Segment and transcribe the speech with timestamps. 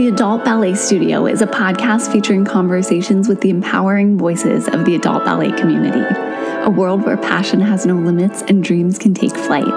[0.00, 4.94] The Adult Ballet Studio is a podcast featuring conversations with the empowering voices of the
[4.94, 6.00] adult ballet community,
[6.64, 9.68] a world where passion has no limits and dreams can take flight.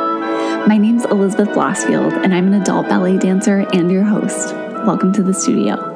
[0.66, 4.56] My name's Elizabeth Blosfield, and I'm an adult ballet dancer and your host.
[4.86, 5.93] Welcome to the studio.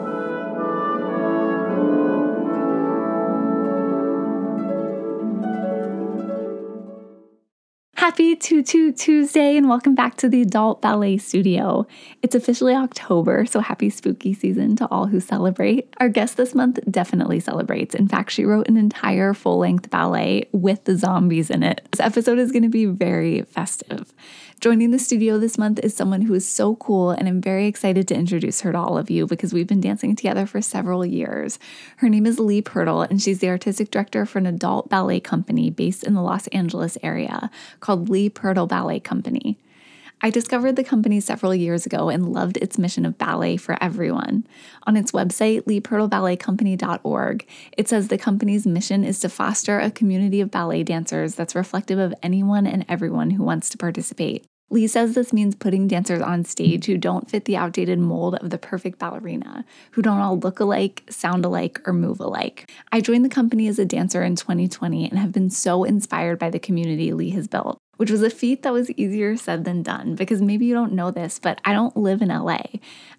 [8.17, 11.85] Happy Tutu Tuesday and welcome back to the Adult Ballet Studio.
[12.23, 15.93] It's officially October, so happy spooky season to all who celebrate.
[15.99, 17.93] Our guest this month definitely celebrates.
[17.93, 21.87] In fact, she wrote an entire full length ballet with the zombies in it.
[21.91, 24.11] This episode is going to be very festive.
[24.59, 28.07] Joining the studio this month is someone who is so cool, and I'm very excited
[28.07, 31.59] to introduce her to all of you because we've been dancing together for several years.
[31.97, 35.69] Her name is Leigh Purtill, and she's the artistic director for an adult ballet company
[35.69, 37.51] based in the Los Angeles area
[37.81, 39.59] called Leigh Purtill Ballet Company.
[40.19, 44.47] I discovered the company several years ago and loved its mission of ballet for everyone.
[44.87, 50.49] On its website, leighpurtillballetcompany.org, it says the company's mission is to foster a community of
[50.49, 54.43] ballet dancers that's reflective of anyone and everyone who wants to participate.
[54.69, 58.49] Leigh says this means putting dancers on stage who don't fit the outdated mold of
[58.49, 62.69] the perfect ballerina, who don't all look alike, sound alike, or move alike.
[62.91, 66.49] I joined the company as a dancer in 2020 and have been so inspired by
[66.49, 70.15] the community Leigh has built which was a feat that was easier said than done
[70.15, 72.61] because maybe you don't know this, but I don't live in LA.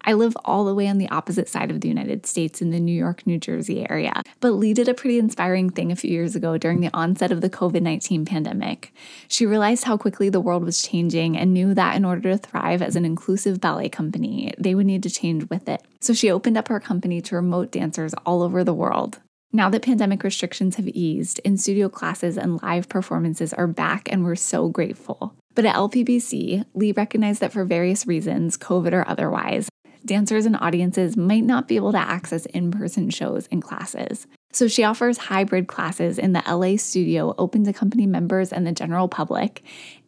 [0.01, 2.79] I live all the way on the opposite side of the United States in the
[2.79, 4.21] New York, New Jersey area.
[4.39, 7.41] But Leigh did a pretty inspiring thing a few years ago during the onset of
[7.41, 8.93] the COVID 19 pandemic.
[9.27, 12.81] She realized how quickly the world was changing and knew that in order to thrive
[12.81, 15.81] as an inclusive ballet company, they would need to change with it.
[16.01, 19.19] So she opened up her company to remote dancers all over the world.
[19.51, 24.23] Now that pandemic restrictions have eased, in studio classes and live performances are back, and
[24.23, 25.33] we're so grateful.
[25.55, 29.67] But at LPBC, Leigh recognized that for various reasons, COVID or otherwise,
[30.05, 34.27] dancers and audiences might not be able to access in person shows and classes.
[34.51, 38.71] So she offers hybrid classes in the LA studio open to company members and the
[38.71, 39.63] general public,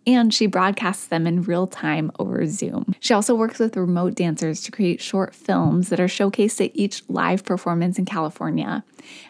[0.07, 2.95] and she broadcasts them in real time over Zoom.
[2.99, 7.03] She also works with remote dancers to create short films that are showcased at each
[7.07, 8.83] live performance in California,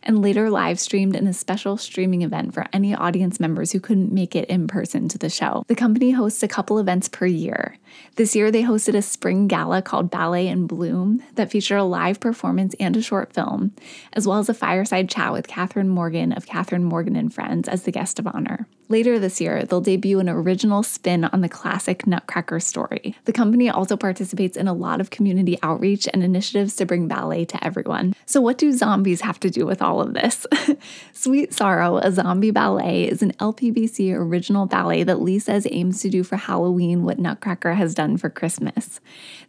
[0.04, 4.12] and later live streamed in a special streaming event for any audience members who couldn't
[4.12, 5.64] make it in person to the show.
[5.68, 7.78] The company hosts a couple events per year.
[8.16, 12.20] This year, they hosted a spring gala called Ballet in Bloom that featured a live
[12.20, 13.74] performance and a short film,
[14.14, 17.84] as well as a fireside chat with Catherine Morgan of Catherine Morgan and Friends as
[17.84, 18.68] the guest of honor.
[18.92, 23.16] Later this year, they'll debut an original spin on the classic Nutcracker story.
[23.24, 27.46] The company also participates in a lot of community outreach and initiatives to bring ballet
[27.46, 28.14] to everyone.
[28.26, 30.46] So, what do zombies have to do with all of this?
[31.14, 36.10] Sweet Sorrow, a zombie ballet, is an LPBC original ballet that Leigh says aims to
[36.10, 39.00] do for Halloween what Nutcracker has done for Christmas.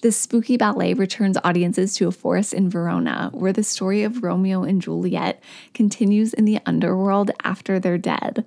[0.03, 4.63] This spooky ballet returns audiences to a forest in Verona where the story of Romeo
[4.63, 5.43] and Juliet
[5.75, 8.45] continues in the underworld after they're dead.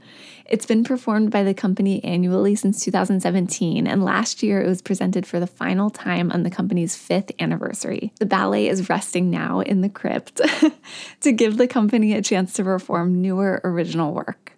[0.47, 5.25] It's been performed by the company annually since 2017, and last year it was presented
[5.25, 8.13] for the final time on the company's fifth anniversary.
[8.19, 10.39] The ballet is resting now in the crypt
[11.21, 14.53] to give the company a chance to perform newer original work.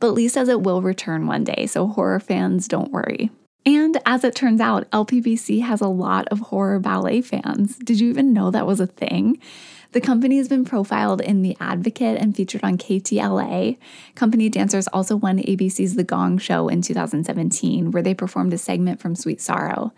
[0.00, 3.30] But Leigh says it will return one day, so horror fans don't worry.
[3.64, 7.76] And as it turns out, LPBC has a lot of horror ballet fans.
[7.76, 9.38] Did you even know that was a thing?
[9.92, 13.78] The company has been profiled in The Advocate and featured on KTLA.
[14.14, 19.00] Company dancers also won ABC's The Gong Show in 2017, where they performed a segment
[19.00, 19.94] from Sweet Sorrow.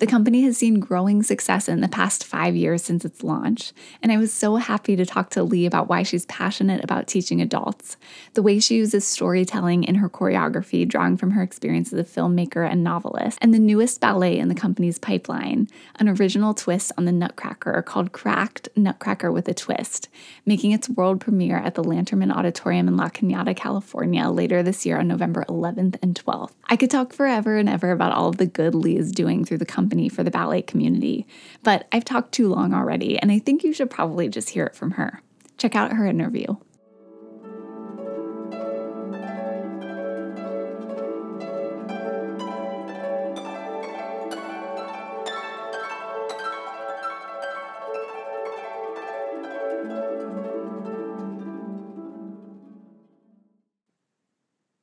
[0.00, 4.10] The company has seen growing success in the past five years since its launch, and
[4.10, 7.98] I was so happy to talk to Leigh about why she's passionate about teaching adults,
[8.32, 12.66] the way she uses storytelling in her choreography, drawing from her experience as a filmmaker
[12.66, 17.12] and novelist, and the newest ballet in the company's pipeline, an original twist on the
[17.12, 20.08] Nutcracker called Cracked Nutcracker with a Twist,
[20.46, 24.98] making its world premiere at the Lanterman Auditorium in La Cañada, California later this year
[24.98, 26.52] on November 11th and 12th.
[26.70, 29.58] I could talk forever and ever about all of the good Leigh is doing through
[29.58, 31.26] the company company for the ballet community.
[31.64, 34.76] But I've talked too long already, and I think you should probably just hear it
[34.76, 35.20] from her.
[35.58, 36.46] Check out her interview.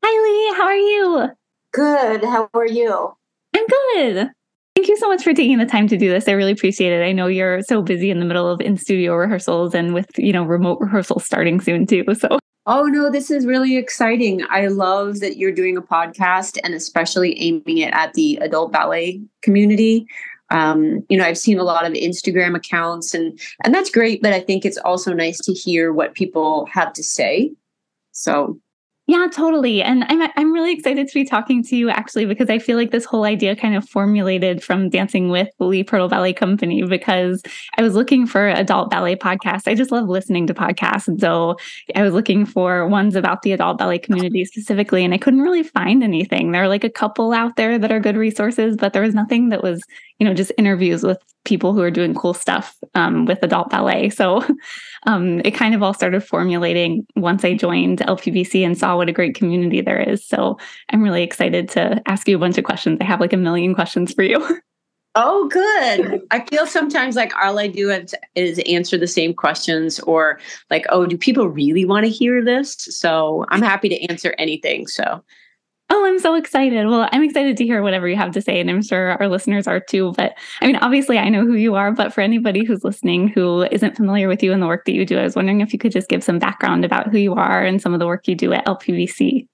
[0.04, 0.58] Hi, Leigh.
[0.58, 1.30] How are you?
[1.72, 2.24] Good.
[2.26, 3.16] How are you?
[3.56, 4.32] I'm good.
[4.98, 6.28] So much for taking the time to do this.
[6.28, 7.04] I really appreciate it.
[7.04, 10.34] I know you're so busy in the middle of in studio rehearsals and with, you
[10.34, 12.04] know, remote rehearsals starting soon too.
[12.16, 12.40] So
[12.70, 14.44] Oh no, this is really exciting.
[14.50, 19.22] I love that you're doing a podcast and especially aiming it at the adult ballet
[19.42, 20.06] community.
[20.50, 24.34] um, you know, I've seen a lot of Instagram accounts and and that's great, but
[24.34, 27.54] I think it's also nice to hear what people have to say.
[28.12, 28.60] So
[29.10, 29.82] yeah, totally.
[29.82, 32.92] And I'm I'm really excited to be talking to you actually because I feel like
[32.92, 37.42] this whole idea kind of formulated from dancing with the Leigh Purtill Ballet Company because
[37.78, 39.66] I was looking for adult ballet podcasts.
[39.66, 41.08] I just love listening to podcasts.
[41.08, 41.56] And so
[41.96, 45.64] I was looking for ones about the adult ballet community specifically and I couldn't really
[45.64, 46.52] find anything.
[46.52, 49.48] There are like a couple out there that are good resources, but there was nothing
[49.50, 49.82] that was,
[50.20, 54.10] you know, just interviews with people who are doing cool stuff um, with adult ballet.
[54.10, 54.46] So
[55.08, 59.14] um, it kind of all started formulating once I joined LPBC and saw what a
[59.14, 60.28] great community there is.
[60.28, 60.58] So
[60.92, 63.00] I'm really excited to ask you a bunch of questions.
[63.02, 64.60] I have like a million questions for you.
[65.20, 66.22] Oh, good.
[66.30, 70.40] I feel sometimes like all I do is, is answer the same questions, or
[70.70, 72.76] like, oh, do people really want to hear this?
[72.76, 74.86] So I'm happy to answer anything.
[74.86, 75.24] So
[75.90, 76.86] Oh, I'm so excited.
[76.88, 79.68] Well, I'm excited to hear whatever you have to say, and I'm sure our listeners
[79.68, 80.14] are too.
[80.18, 83.64] But I mean, obviously, I know who you are, but for anybody who's listening who
[83.72, 85.80] isn't familiar with you and the work that you do, I was wondering if you
[85.80, 88.36] could just give some background about who you are and some of the work you
[88.36, 89.48] do at LPBC.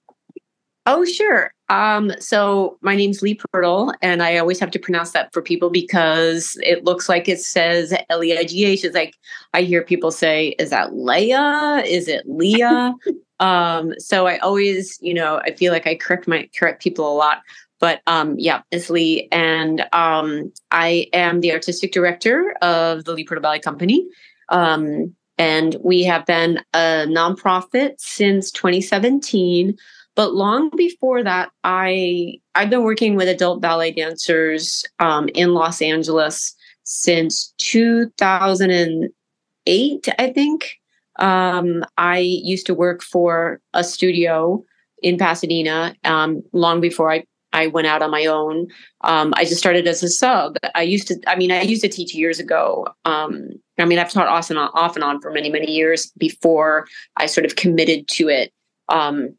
[0.86, 1.52] Oh, sure.
[1.70, 5.70] Um, so my name's Leigh Purtill, and I always have to pronounce that for people
[5.70, 8.84] because it looks like it says L E I G H.
[8.84, 9.14] It's like
[9.54, 11.86] I hear people say, "Is that Leia?
[11.86, 12.92] Is it Leah?"
[13.44, 17.16] um, so I always, you know, I feel like I correct my correct people a
[17.16, 17.42] lot.
[17.80, 23.26] But um, yeah, it's Lee, and um, I am the artistic director of the Leigh
[23.26, 24.06] Purtill Ballet Company.
[24.48, 29.76] Um, and we have been a nonprofit since 2017
[30.16, 35.82] but long before that, I I've been working with adult ballet dancers um, in Los
[35.82, 36.54] Angeles
[36.84, 40.78] since 2008, I think.
[41.18, 44.64] Um, I used to work for a studio
[45.02, 47.24] in Pasadena um, long before I
[47.54, 48.66] I went out on my own.
[49.02, 50.56] Um, I just started as a sub.
[50.74, 52.88] I used to, I mean, I used to teach years ago.
[53.04, 56.10] Um, I mean, I've taught off and on, off and on for many, many years
[56.18, 58.52] before I sort of committed to it.
[58.88, 59.36] Um,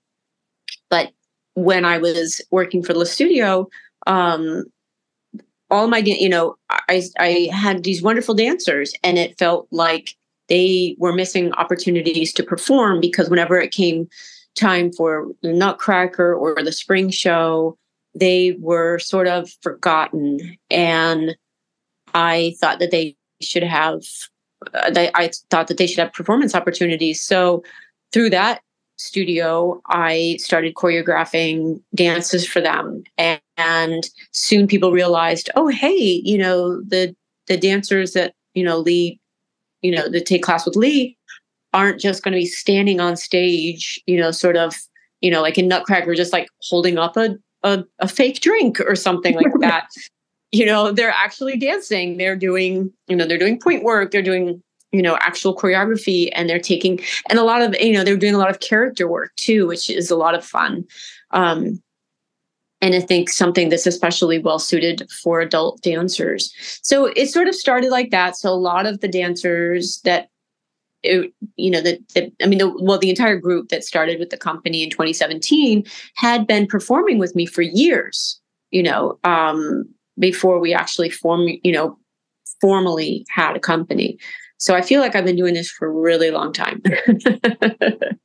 [0.89, 1.12] but
[1.56, 3.68] when I was working for the studio,
[4.07, 4.63] um,
[5.69, 10.16] all my, you know, I, I had these wonderful dancers and it felt like
[10.48, 14.08] they were missing opportunities to perform because whenever it came
[14.56, 17.78] time for the Nutcracker or the spring show,
[18.14, 20.58] they were sort of forgotten.
[20.70, 21.36] And
[22.14, 24.04] I thought that they should have,
[24.74, 27.22] uh, I thought that they should have performance opportunities.
[27.22, 27.64] So
[28.14, 28.62] through that
[28.98, 33.04] studio, I started choreographing dances for them.
[33.18, 37.16] And, and soon people realized, oh, hey, you know, the
[37.48, 39.20] the dancers that, you know, Leigh,
[39.86, 41.16] you know, that take class with Leigh
[41.74, 44.74] aren't just going to be standing on stage, you know, sort of,
[45.22, 48.96] you know, like in Nutcracker, just like holding up a, a, a fake drink or
[48.96, 49.88] something like that.
[50.52, 52.18] you know, they're actually dancing.
[52.18, 54.12] They're doing, you know, they're doing pointe work.
[54.12, 54.62] They're doing
[54.92, 58.36] you know actual choreography and they're taking and a lot of you know they're doing
[58.36, 60.86] a lot of character work too which is a lot of fun
[61.32, 61.82] um
[62.86, 66.54] and i think something that's especially well suited for adult dancers.
[66.82, 68.38] So it sort of started like that.
[68.38, 70.30] So a lot of the dancers that
[71.04, 72.00] you know that
[72.42, 75.84] i mean the, well the entire group that started with the company in 2017
[76.16, 78.42] had been performing with me for years
[78.72, 79.88] you know um
[80.18, 81.96] before we actually form you know
[82.62, 84.18] formally had a company.
[84.58, 86.82] So I feel like I've been doing this for a really long time.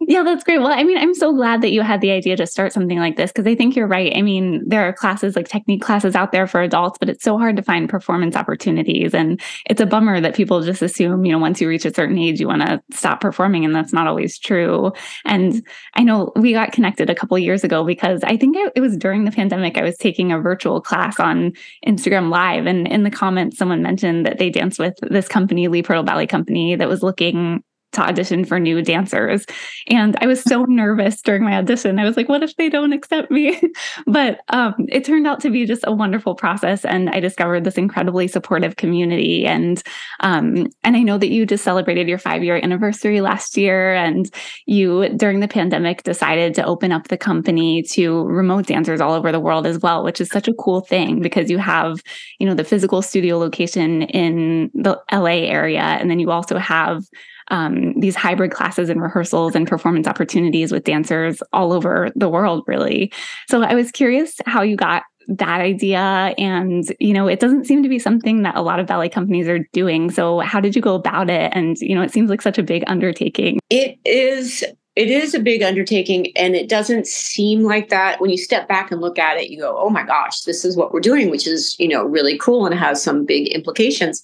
[0.00, 0.58] Yeah, that's great.
[0.58, 3.16] Well, I mean, I'm so glad that you had the idea to start something like
[3.16, 4.14] this because I think you're right.
[4.14, 7.36] I mean, there are classes like technique classes out there for adults, but it's so
[7.36, 9.12] hard to find performance opportunities.
[9.12, 12.16] And it's a bummer that people just assume, you know, once you reach a certain
[12.16, 13.64] age, you want to stop performing.
[13.64, 14.92] And that's not always true.
[15.24, 18.96] And I know we got connected a couple years ago because I think it was
[18.96, 21.52] during the pandemic, I was taking a virtual class on
[21.84, 22.66] Instagram Live.
[22.66, 26.28] And in the comments, someone mentioned that they danced with this company, Leigh Purtill Ballet
[26.28, 29.46] Company, that was looking to audition for new dancers.
[29.88, 31.98] And I was so nervous during my audition.
[31.98, 33.60] I was like, what if they don't accept me?
[34.06, 36.84] but um, it turned out to be just a wonderful process.
[36.84, 39.46] And I discovered this incredibly supportive community.
[39.46, 39.82] And
[40.20, 43.94] um, and I know that you just celebrated your five year anniversary last year.
[43.94, 44.30] And
[44.66, 49.32] you, during the pandemic, decided to open up the company to remote dancers all over
[49.32, 52.02] the world as well, which is such a cool thing because you have,
[52.38, 55.80] you know, the physical studio location in the LA area.
[55.80, 57.04] And then you also have
[57.50, 62.64] um, these hybrid classes and rehearsals and performance opportunities with dancers all over the world,
[62.66, 63.12] really.
[63.48, 66.00] So I was curious how you got that idea.
[66.38, 69.46] And you know it doesn't seem to be something that a lot of ballet companies
[69.48, 70.10] are doing.
[70.10, 71.52] So how did you go about it?
[71.54, 73.60] And you know it seems like such a big undertaking.
[73.70, 74.64] It is
[74.96, 76.32] it is a big undertaking.
[76.34, 78.20] And it doesn't seem like that.
[78.20, 80.76] When you step back and look at it you go oh my gosh this is
[80.76, 84.22] what we're doing which is you know really cool and has some big implications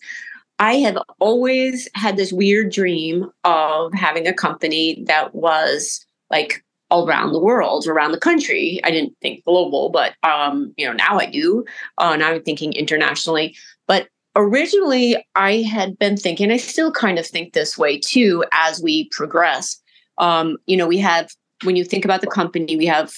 [0.59, 7.09] i have always had this weird dream of having a company that was like all
[7.09, 11.19] around the world around the country i didn't think global but um you know now
[11.19, 11.65] i do
[11.99, 13.57] uh, now i'm thinking internationally
[13.87, 18.83] but originally i had been thinking i still kind of think this way too as
[18.83, 19.81] we progress
[20.19, 21.31] um, you know, we have
[21.65, 23.15] when you think about the company, we have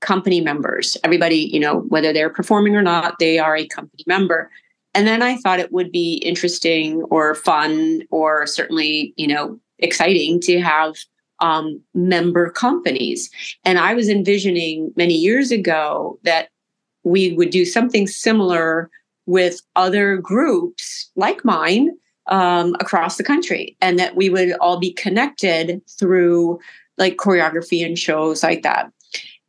[0.00, 0.96] company members.
[1.04, 4.50] Everybody, you know, whether they're performing or not, they are a company member.
[4.98, 10.40] And then I thought it would be interesting or fun or certainly, you know, exciting
[10.40, 10.96] to have
[11.38, 13.30] um, member companies.
[13.64, 16.48] And I was envisioning many years ago that
[17.04, 18.90] we would do something similar
[19.26, 21.90] with other groups like mine
[22.26, 26.58] um, across the country and that we would all be connected through
[26.96, 28.90] like choreography and shows like that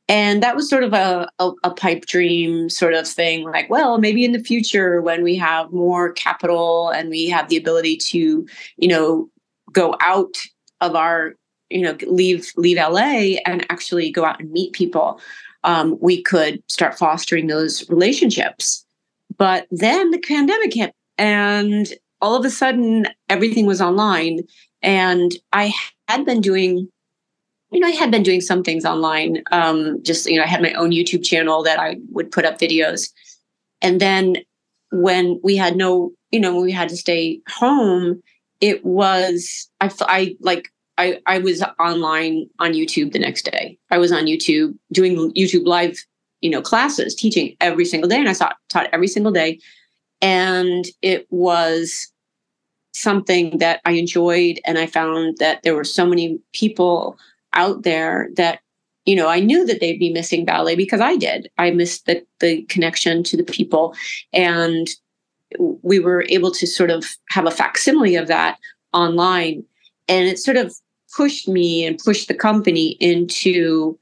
[0.10, 3.98] and that was sort of a, a, a, pipe dream sort of thing like well
[3.98, 8.46] maybe in the future when we have more capital and we have the ability to
[8.78, 9.30] you know
[9.72, 10.36] go out
[10.82, 11.36] of our
[11.70, 13.00] you know leave leave la
[13.46, 15.20] and actually go out and meet people
[15.64, 18.86] um, we could start fostering those relationships.
[19.38, 24.42] But then the pandemic hit and all of a sudden everything was online.
[24.82, 25.74] And i
[26.08, 26.90] had been doing
[27.72, 30.62] you know i had been doing some things online um, just you know i had
[30.62, 33.10] my own youtube channel that i would put up videos
[33.82, 34.38] and then
[34.92, 38.22] when we had no you know when we had to stay home
[38.62, 43.78] it was i i like I, I was online on YouTube the next day.
[43.90, 45.98] I was on YouTube doing YouTube live,
[46.42, 49.60] you know, classes, teaching every single day, and I taught taught every single day
[50.22, 52.12] and it was
[52.94, 54.60] something that I enjoyed.
[54.66, 57.18] And I found that there were so many people
[57.54, 58.60] out there that,
[59.06, 61.50] you know, I knew that they'd be missing ballet because I did.
[61.58, 63.96] I missed the, the connection to the people.
[64.34, 64.88] And
[65.82, 68.58] we were able to sort of have a facsimile of that
[68.94, 69.64] online.
[70.08, 70.76] And it sort of
[71.16, 73.98] pushed me and pushed the company into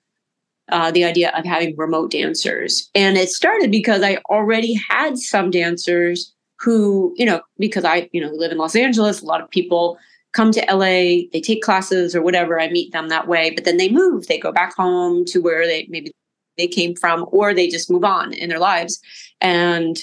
[0.69, 2.89] uh, the idea of having remote dancers.
[2.93, 8.19] And it started because I already had some dancers who, you know, because I, you
[8.19, 9.97] know, live in Los Angeles, a lot of people
[10.37, 13.77] come to LA, they take classes or whatever, I meet them that way, but then
[13.77, 16.11] they move, they go back home to where they maybe
[16.57, 18.99] they came from, or they just move on in their lives.
[19.41, 19.97] And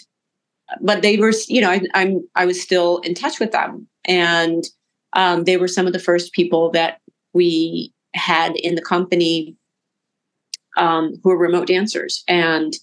[0.81, 3.87] but they were, you know, I, I'm I was still in touch with them.
[4.07, 4.65] And
[5.13, 6.99] um, they were some of the first people that
[7.33, 9.57] we had in the company
[10.77, 12.75] um, who are remote dancers, and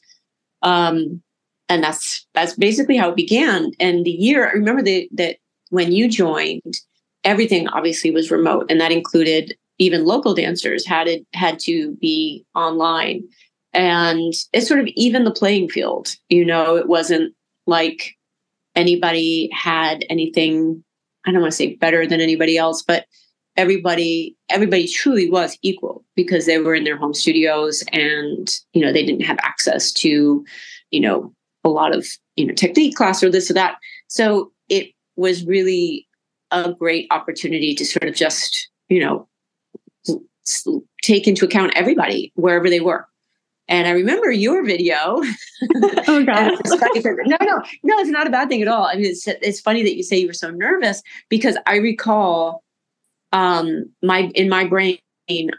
[0.62, 1.22] um,
[1.68, 3.72] and that's that's basically how it began.
[3.80, 5.38] And the year I remember that that
[5.70, 6.76] when you joined,
[7.24, 12.46] everything obviously was remote, and that included even local dancers had it had to be
[12.56, 13.24] online,
[13.74, 16.16] and it sort of even the playing field.
[16.30, 17.34] You know, it wasn't
[17.68, 18.16] like
[18.76, 20.84] anybody had anything.
[21.26, 23.06] I don't want to say better than anybody else, but
[23.58, 28.94] everybody everybody truly was equal because they were in their home studios and you know
[28.94, 30.44] they didn't have access to
[30.92, 33.76] you know a lot of you know technique class or this or that
[34.08, 36.08] so it was really
[36.52, 39.28] a great opportunity to sort of just you know
[41.02, 43.08] take into account everybody wherever they were
[43.72, 44.98] and I remember your video.
[46.08, 46.52] oh God!
[46.66, 48.00] no, no, no.
[48.00, 48.84] It's not a bad thing at all.
[48.84, 52.64] I mean, it's it's funny that you say you were so nervous because I recall
[53.32, 55.00] um, my in my brain,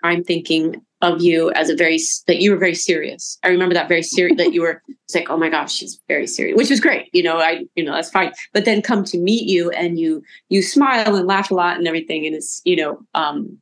[0.02, 3.38] I'm thinking of you as a very that you were very serious.
[3.42, 4.82] I remember that very serious that you were.
[5.14, 7.10] Like, oh my gosh, she's very serious, which was great.
[7.12, 8.32] You know, I you know that's fine.
[8.54, 11.86] But then come to meet you and you you smile and laugh a lot and
[11.86, 13.02] everything, and it's you know.
[13.14, 13.58] um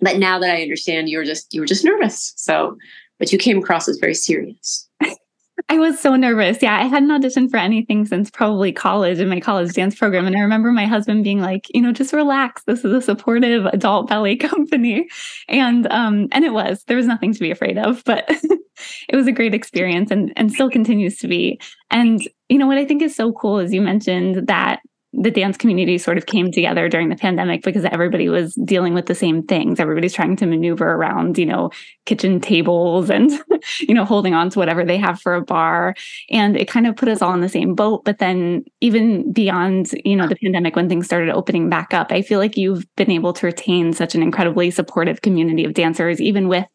[0.00, 2.34] But now that I understand, you were just you were just nervous.
[2.36, 2.76] So,
[3.18, 4.88] but you came across as very serious.
[5.68, 6.62] I was so nervous.
[6.62, 10.26] Yeah, I hadn't auditioned for anything since probably college in my college dance program.
[10.26, 12.62] And I remember my husband being like, you know, just relax.
[12.64, 15.08] This is a supportive adult ballet company.
[15.48, 16.84] And um, and it was.
[16.84, 18.24] There was nothing to be afraid of, but
[19.08, 21.60] it was a great experience and and still continues to be.
[21.90, 24.80] And you know what I think is so cool is you mentioned that
[25.20, 29.06] the dance community sort of came together during the pandemic because everybody was dealing with
[29.06, 29.80] the same things.
[29.80, 31.70] Everybody's trying to maneuver around, you know,
[32.06, 33.30] kitchen tables and,
[33.80, 35.94] you know, holding on to whatever they have for a barre.
[36.30, 38.04] And it kind of put us all in the same boat.
[38.04, 42.22] But then even beyond, you know, the pandemic, when things started opening back up, I
[42.22, 46.48] feel like you've been able to retain such an incredibly supportive community of dancers, even
[46.48, 46.66] with,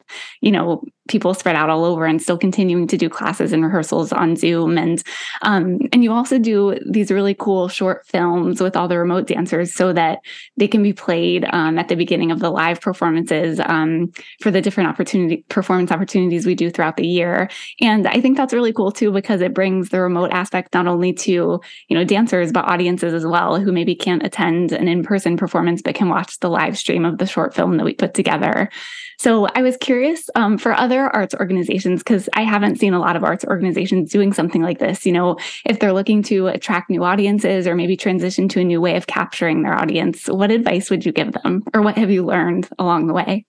[0.41, 4.13] you know, people spread out all over and still continuing to do classes and rehearsals
[4.13, 4.77] on Zoom.
[4.77, 5.03] And
[5.41, 9.73] um, and you also do these really cool short films with all the remote dancers
[9.73, 10.19] so that
[10.55, 14.61] they can be played um, at the beginning of the live performances um, for the
[14.61, 17.49] different opportunity performance opportunities we do throughout the year.
[17.81, 21.11] And I think that's really cool too because it brings the remote aspect not only
[21.13, 25.35] to you know dancers but audiences as well who maybe can't attend an in person
[25.35, 28.69] performance but can watch the live stream of the short film that we put together.
[29.17, 33.15] So I was curious um, for other arts organizations, because I haven't seen a lot
[33.15, 35.05] of arts organizations doing something like this.
[35.05, 38.81] You know, if they're looking to attract new audiences or maybe transition to a new
[38.81, 41.63] way of capturing their audience, what advice would you give them?
[41.73, 43.45] Or what have you learned along the way?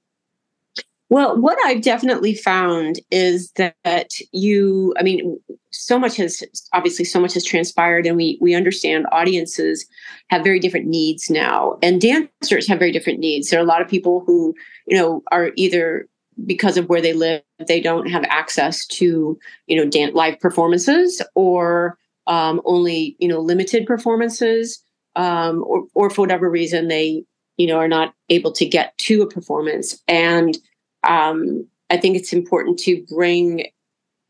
[1.11, 5.39] Well, what I've definitely found is that you, I mean,
[5.75, 9.87] so much has obviously so much has transpired, and we we understand audiences
[10.31, 13.51] have very different needs now, and dancers have very different needs.
[13.51, 14.55] There are a lot of people who,
[14.87, 16.09] you know, are either
[16.47, 21.23] because of where they live, they don't have access to, you know, dance live performances
[21.35, 24.83] or um, only, you know, limited performances,
[25.17, 27.25] um, or or for whatever reason they,
[27.57, 30.59] you know, are not able to get to a performance and
[31.05, 33.67] um, I think it's important to bring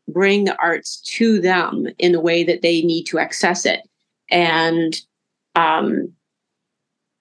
[0.07, 3.81] bring the arts to them in the way that they need to access it,
[4.29, 5.01] and
[5.55, 6.11] um,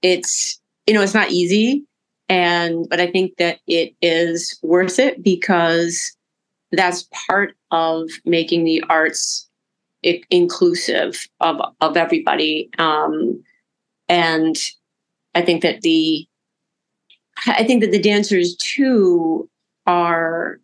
[0.03, 1.85] it's you know it's not easy,
[2.29, 6.17] and but I think that it is worth it because
[6.73, 9.49] that's part of making the arts
[10.31, 13.43] inclusive of of everybody, um,
[14.09, 14.57] and
[15.35, 16.27] I think that the
[17.47, 19.49] I think that the dancers too
[19.87, 20.61] are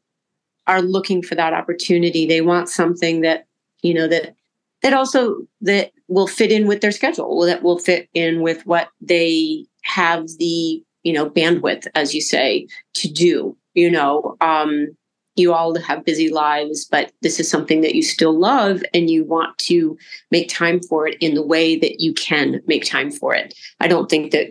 [0.71, 2.27] are looking for that opportunity.
[2.27, 3.47] They want something that
[3.83, 4.35] you know that
[4.83, 8.89] that also that will fit in with their schedule, that will fit in with what
[9.01, 13.57] they have the you know bandwidth, as you say, to do.
[13.75, 14.89] You know, um,
[15.37, 19.25] you all have busy lives, but this is something that you still love and you
[19.25, 19.99] want to
[20.31, 23.55] make time for it in the way that you can make time for it.
[23.81, 24.49] I don't think that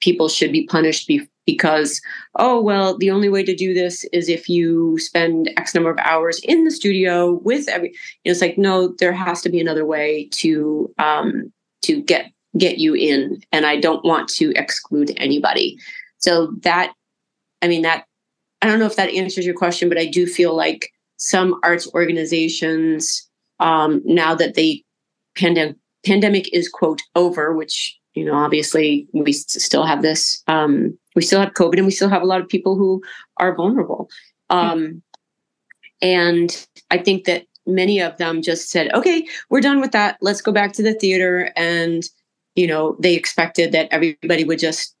[0.00, 2.00] people should be punished be- because
[2.36, 5.98] oh well the only way to do this is if you spend x number of
[5.98, 7.94] hours in the studio with every you
[8.26, 12.78] know, it's like no there has to be another way to um to get get
[12.78, 15.76] you in and i don't want to exclude anybody.
[16.18, 16.92] So that
[17.60, 18.04] i mean that
[18.60, 21.92] i don't know if that answers your question but i do feel like some arts
[21.94, 24.84] organizations um now that the
[25.36, 31.22] pandemic pandemic is quote over which you know obviously we still have this um we
[31.22, 33.02] still have COVID and we still have a lot of people who
[33.36, 34.08] are vulnerable.
[34.50, 35.02] Um,
[36.00, 40.18] and I think that many of them just said, okay, we're done with that.
[40.20, 41.52] Let's go back to the theater.
[41.56, 42.02] And,
[42.56, 44.94] you know, they expected that everybody would just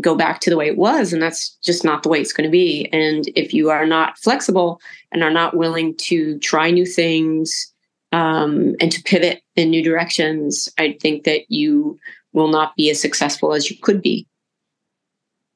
[0.00, 1.12] go back to the way it was.
[1.12, 2.88] And that's just not the way it's going to be.
[2.92, 4.80] And if you are not flexible
[5.12, 7.72] and are not willing to try new things
[8.12, 11.98] um, and to pivot in new directions, I think that you
[12.36, 14.28] will not be as successful as you could be.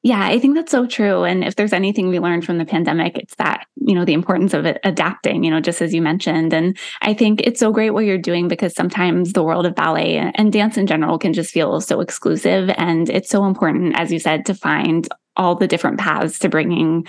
[0.03, 1.23] Yeah, I think that's so true.
[1.25, 4.55] And if there's anything we learned from the pandemic, it's that, you know, the importance
[4.55, 6.55] of adapting, you know, just as you mentioned.
[6.55, 10.17] And I think it's so great what you're doing because sometimes the world of ballet
[10.33, 12.71] and dance in general can just feel so exclusive.
[12.77, 17.05] And it's so important, as you said, to find all the different paths to bringing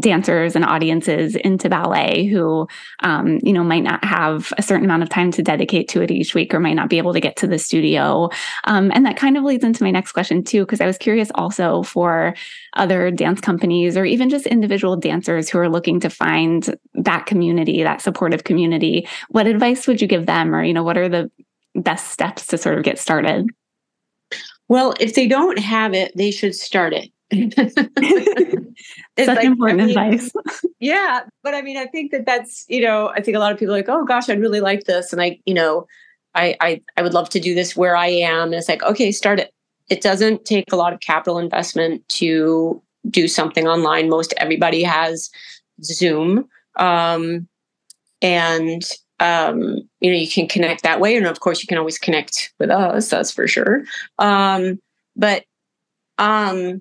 [0.00, 2.66] dancers and audiences into ballet who
[3.02, 6.10] um, you know might not have a certain amount of time to dedicate to it
[6.10, 8.28] each week or might not be able to get to the studio.
[8.64, 11.30] Um, and that kind of leads into my next question too because i was curious
[11.34, 12.34] also for
[12.74, 17.82] other dance companies or even just individual dancers who are looking to find that community
[17.82, 19.06] that supportive community.
[19.28, 21.30] What advice would you give them or you know what are the
[21.74, 23.48] best steps to sort of get started?
[24.68, 27.74] Well if they don't have it they should start it it's
[29.18, 30.30] Such like, important I mean, advice.
[30.78, 33.58] yeah, but I mean, I think that that's you know, I think a lot of
[33.58, 35.86] people are like, oh gosh, I'd really like this, and I, you know,
[36.34, 38.48] I I I would love to do this where I am.
[38.48, 39.52] And it's like, okay, start it.
[39.88, 44.08] It doesn't take a lot of capital investment to do something online.
[44.08, 45.30] Most everybody has
[45.82, 47.48] Zoom, um,
[48.20, 48.82] and
[49.20, 52.52] um, you know, you can connect that way, and of course, you can always connect
[52.58, 53.08] with us.
[53.08, 53.84] That's for sure.
[54.18, 54.78] Um,
[55.16, 55.44] but
[56.18, 56.80] um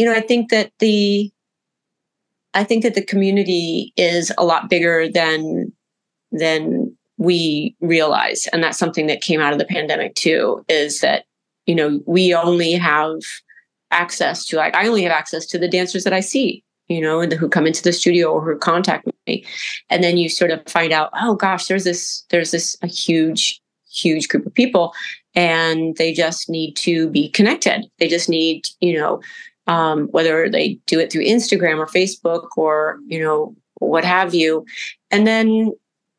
[0.00, 1.30] you know, I think that the
[2.54, 5.72] I think that the community is a lot bigger than
[6.32, 10.64] than we realize, and that's something that came out of the pandemic too.
[10.68, 11.26] Is that
[11.66, 13.18] you know we only have
[13.90, 17.20] access to like I only have access to the dancers that I see, you know,
[17.20, 19.44] and who come into the studio or who contact me,
[19.90, 23.60] and then you sort of find out, oh gosh, there's this there's this a huge
[23.92, 24.94] huge group of people
[25.34, 29.20] and they just need to be connected they just need you know
[29.66, 34.64] um, whether they do it through Instagram or Facebook or you know what have you.
[35.10, 35.72] And then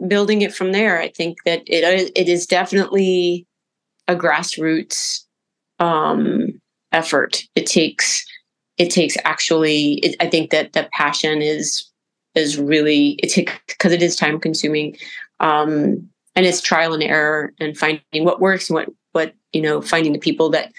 [0.07, 0.99] building it from there.
[0.99, 3.45] I think that it it is definitely
[4.07, 5.21] a grassroots
[5.79, 6.59] um,
[6.91, 7.43] effort.
[7.55, 8.25] It takes
[8.77, 9.93] it takes actually.
[10.03, 11.85] It, I think that the passion is
[12.35, 14.97] is really it takes because it is time consuming,
[15.39, 19.81] um, and it's trial and error and finding what works and what what you know
[19.81, 20.71] finding the people that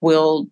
[0.00, 0.48] will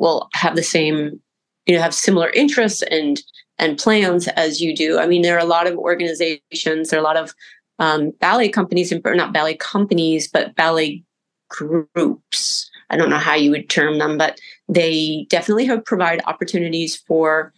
[0.00, 1.20] will have the same
[1.66, 3.22] you know have similar interests and
[3.58, 4.98] and plans as you do.
[4.98, 7.34] I mean, there are a lot of organizations, there are a lot of
[7.78, 11.04] um, ballet companies, or not ballet companies, but ballet
[11.50, 12.70] groups.
[12.88, 17.52] I don't know how you would term them, but they definitely have provide opportunities for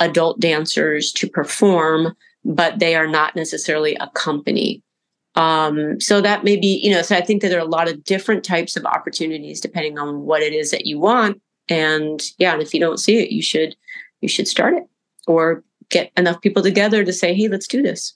[0.00, 4.82] adult dancers to perform, but they are not necessarily a company.
[5.34, 7.90] Um, so that may be, you know, so I think that there are a lot
[7.90, 11.40] of different types of opportunities depending on what it is that you want.
[11.68, 13.76] And yeah, and if you don't see it, you should
[14.20, 14.84] you should start it
[15.26, 18.14] or get enough people together to say, hey, let's do this.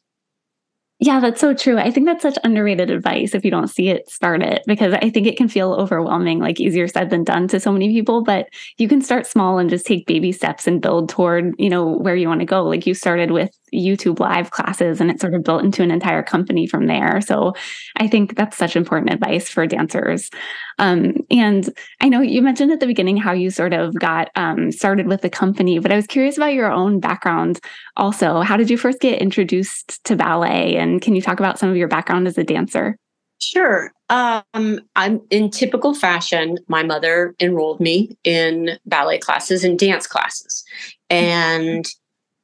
[1.02, 1.78] Yeah, that's so true.
[1.78, 3.34] I think that's such underrated advice.
[3.34, 6.60] If you don't see it, start it because I think it can feel overwhelming, like
[6.60, 8.22] easier said than done to so many people.
[8.22, 11.86] But you can start small and just take baby steps and build toward, you know,
[11.86, 12.64] where you want to go.
[12.64, 16.22] Like you started with YouTube live classes and it sort of built into an entire
[16.22, 17.20] company from there.
[17.20, 17.54] So
[17.96, 20.30] I think that's such important advice for dancers.
[20.78, 21.68] Um, and
[22.00, 25.22] I know you mentioned at the beginning how you sort of got um, started with
[25.22, 27.60] the company, but I was curious about your own background
[27.96, 28.40] also.
[28.40, 30.76] How did you first get introduced to ballet?
[30.76, 32.96] And can you talk about some of your background as a dancer?
[33.40, 33.90] Sure.
[34.10, 36.58] Um, I'm in typical fashion.
[36.68, 40.64] My mother enrolled me in ballet classes and dance classes.
[41.08, 41.86] And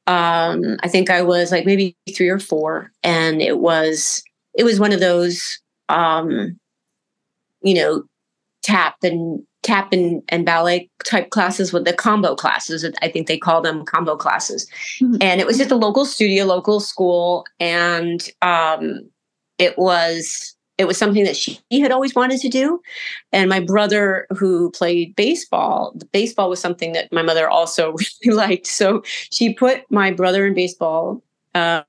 [0.07, 4.79] um, I think I was like maybe three or four, and it was it was
[4.79, 6.57] one of those um,
[7.61, 8.03] you know
[8.63, 12.89] tap and tap and, and ballet type classes with the combo classes.
[13.01, 14.67] I think they call them combo classes,
[15.01, 15.17] mm-hmm.
[15.21, 19.09] and it was just a local studio, local school, and um,
[19.59, 22.81] it was it was something that she had always wanted to do.
[23.31, 28.37] And my brother, who played baseball, the baseball was something that my mother also really
[28.37, 28.67] liked.
[28.67, 31.23] So she put my brother in baseball,
[31.55, 31.85] um,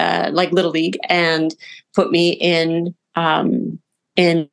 [0.00, 1.54] uh, like little league, and
[1.94, 3.78] put me in um,
[4.16, 4.48] in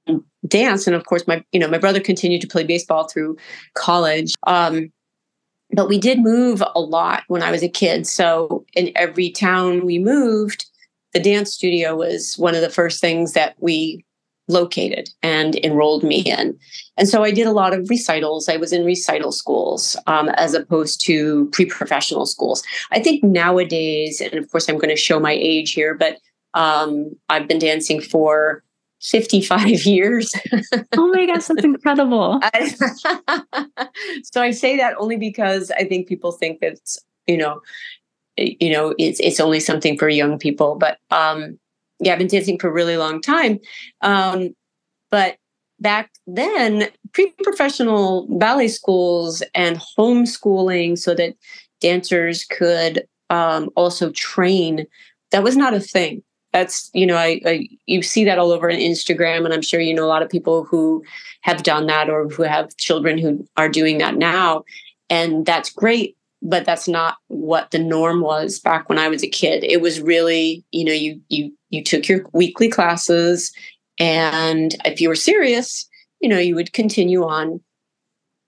[0.48, 0.86] dance.
[0.86, 3.38] And of course, my you know my brother continued to play baseball through
[3.74, 4.34] college.
[4.46, 4.92] Um,
[5.74, 8.06] but we did move a lot when I was a kid.
[8.06, 10.66] So in every town we moved,
[11.14, 14.06] the dance studio was one of the first things that we
[14.48, 16.58] located and enrolled me in.
[16.98, 18.50] And so I did a lot of recitals.
[18.50, 22.64] I was in recital schools um, as opposed to pre professional schools.
[22.92, 26.18] I think nowadays, and of course, I'm going to show my age here, but
[26.54, 28.64] um, I've been dancing for
[29.02, 30.34] 55 years.
[30.98, 32.40] oh my gosh, that's incredible.
[34.24, 36.80] so I say that only because I think people think that,
[37.28, 37.62] you know,
[38.38, 41.58] you know it's it's only something for young people but um
[42.00, 43.60] yeah i've been dancing for a really long time.
[44.02, 44.56] Um
[45.10, 45.38] but
[45.80, 51.36] back then pre-professional ballet schools and homeschooling so that
[51.82, 54.86] dancers could um, also train
[55.32, 56.22] that was not a thing.
[56.54, 59.80] That's you know I, I, you see that all over on instagram and i'm sure
[59.80, 61.02] you know a lot of people who
[61.42, 64.64] have done that or who have children who are doing that now
[65.10, 69.30] and that's great but that's not what the norm was back when I was a
[69.30, 69.64] kid.
[69.64, 73.52] It was really, you know, you you you took your weekly classes
[74.00, 75.88] and if you were serious,
[76.20, 77.62] you know, you would continue on.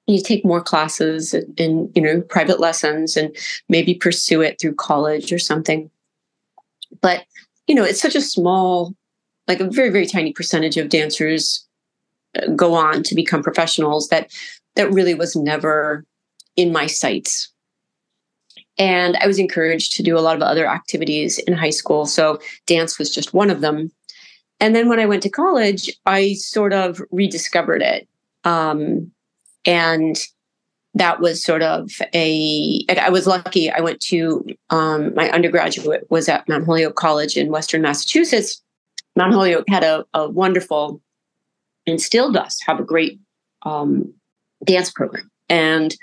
[0.05, 3.33] You take more classes and, you know, private lessons and
[3.69, 5.89] maybe pursue it through college or something.
[7.01, 7.23] But,
[7.67, 8.93] you know, it's such a small,
[9.47, 11.65] like a very, very tiny percentage of dancers
[12.37, 14.29] uh, go on to become professionals that
[14.75, 16.03] that really was never
[16.57, 17.52] in my sights
[18.77, 22.05] and I was encouraged to do a lot of other activities in high school.
[22.05, 23.91] So dance was just one of them.
[24.59, 28.07] And then when I went to college, I sort of rediscovered it.
[28.43, 29.11] Um,
[29.65, 30.17] and
[30.95, 33.71] that was sort of a, I was lucky.
[33.71, 38.61] I went to, um, my undergraduate was at Mount Holyoke College in Western Massachusetts.
[39.15, 41.01] Mount Holyoke had a, a wonderful,
[41.85, 43.19] and still does have a great
[43.63, 44.13] um,
[44.63, 45.29] dance program.
[45.49, 45.95] And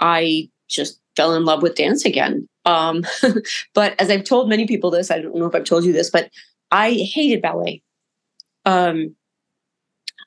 [0.00, 2.48] I just fell in love with dance again.
[2.64, 3.04] Um,
[3.74, 6.10] but as I've told many people this, I don't know if I've told you this,
[6.10, 6.30] but
[6.70, 7.82] I hated ballet.
[8.64, 9.14] Um,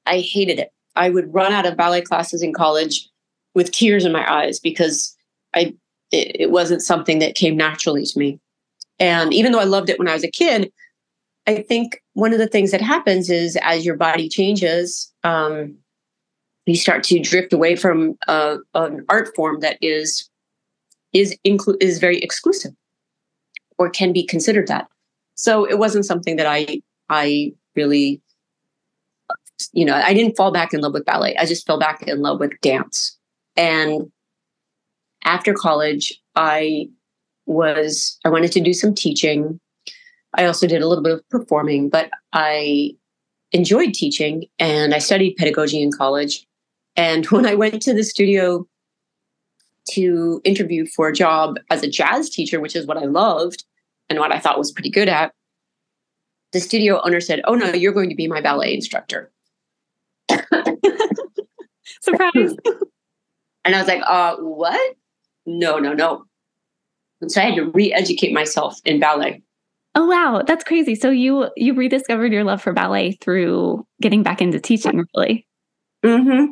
[0.05, 0.71] I hated it.
[0.95, 3.09] I would run out of ballet classes in college
[3.53, 5.15] with tears in my eyes because
[5.53, 5.73] I
[6.11, 8.39] it, it wasn't something that came naturally to me.
[8.99, 10.71] And even though I loved it when I was a kid,
[11.47, 15.75] I think one of the things that happens is as your body changes, um,
[16.65, 20.29] you start to drift away from uh, an art form that is
[21.15, 22.73] is inclu- is very exclusive
[23.77, 24.87] or can be considered that.
[25.35, 28.21] So it wasn't something that I I really
[29.71, 31.35] you know, I didn't fall back in love with ballet.
[31.37, 33.17] I just fell back in love with dance.
[33.55, 34.11] And
[35.23, 36.89] after college, I
[37.45, 39.59] was I wanted to do some teaching.
[40.37, 42.91] I also did a little bit of performing, but I
[43.53, 46.45] enjoyed teaching and I studied pedagogy in college.
[46.97, 48.67] And when I went to the studio
[49.91, 53.63] to interview for a job as a jazz teacher, which is what I loved
[54.09, 55.33] and what I thought was pretty good at,
[56.51, 59.31] the studio owner said, Oh, no, you're going to be my ballet instructor.
[62.01, 62.33] Surprise.
[63.65, 64.95] and I was like, uh, what?
[65.45, 66.25] No, no, no.
[67.21, 69.41] And so I had to re-educate myself in ballet.
[69.97, 70.93] Oh wow, that's crazy.
[70.93, 75.47] So you you rediscovered your love for ballet through getting back into teaching, really.
[76.03, 76.51] Mm-hmm.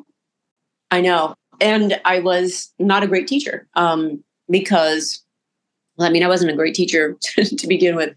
[0.92, 1.36] I know.
[1.64, 3.68] And I was not a great teacher.
[3.76, 5.24] Um, because
[5.98, 8.16] well, I mean, I wasn't a great teacher to, begin with.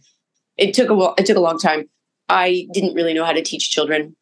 [0.57, 1.89] It took a it took a long time.
[2.29, 4.17] I didn't really know how to teach children.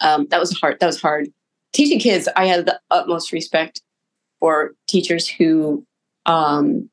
[0.00, 0.78] Um, that was hard.
[0.80, 1.28] That was hard.
[1.72, 3.82] Teaching kids, I had the utmost respect
[4.38, 5.84] for teachers who
[6.26, 6.88] um,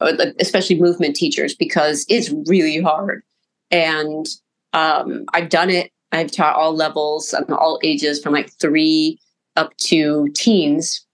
[0.00, 3.22] especially movement teachers, because it's really hard.
[3.70, 4.26] And
[4.72, 5.90] um, I've done it.
[6.12, 9.18] I've taught all levels, and all ages, from like three
[9.56, 11.04] up to teens.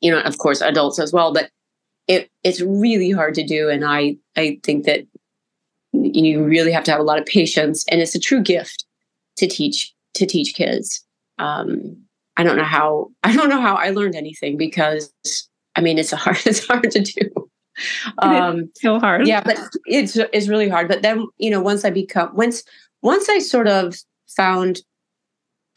[0.00, 1.32] You know, of course, adults as well.
[1.32, 1.50] But
[2.08, 5.06] it it's really hard to do, and I I think that
[5.92, 8.84] you really have to have a lot of patience, and it's a true gift
[9.36, 11.04] to teach to teach kids.
[11.38, 11.96] Um,
[12.36, 15.12] I don't know how I don't know how I learned anything because
[15.76, 17.30] I mean it's a hard it's hard to do.
[18.18, 19.26] Um, so hard.
[19.26, 20.86] Yeah, but it's it's really hard.
[20.86, 22.62] But then you know, once I become once
[23.00, 23.96] once I sort of
[24.36, 24.82] found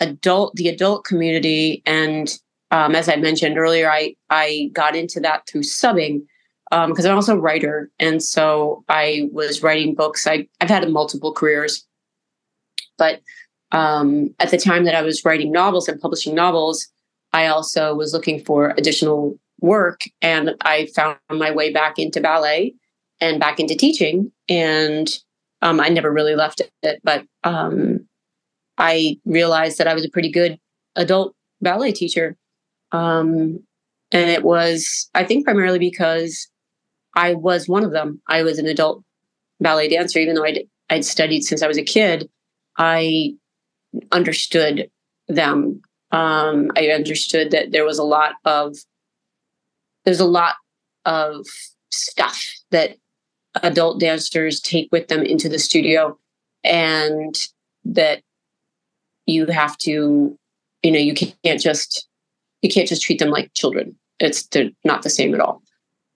[0.04, 2.38] adult the adult community, and
[2.72, 6.22] um, as I mentioned earlier, I I got into that through subbing
[6.70, 10.28] because um, I'm also a writer, and so I was writing books.
[10.28, 11.86] I I've had multiple careers,
[12.98, 13.22] but
[13.74, 16.88] um, at the time that I was writing novels and publishing novels,
[17.34, 22.76] I also was looking for additional work and I found my way back into ballet
[23.20, 24.32] and back into teaching.
[24.48, 25.10] And
[25.62, 28.08] um, I never really left it, but um,
[28.78, 30.60] I realized that I was a pretty good
[30.96, 32.38] adult ballet teacher.
[32.92, 33.60] Um,
[34.12, 36.48] and it was, I think, primarily because
[37.16, 38.22] I was one of them.
[38.28, 39.04] I was an adult
[39.60, 42.30] ballet dancer, even though I'd, I'd studied since I was a kid.
[42.78, 43.34] I
[44.12, 44.90] understood
[45.28, 45.82] them.
[46.12, 48.76] Um, I understood that there was a lot of
[50.06, 50.56] there's a lot
[51.06, 51.46] of
[51.90, 52.98] stuff that
[53.62, 56.18] adult dancers take with them into the studio
[56.64, 57.36] and
[57.86, 58.22] that
[59.26, 60.38] you have to
[60.82, 62.08] you know you can't just
[62.62, 65.62] you can't just treat them like children it's they're not the same at all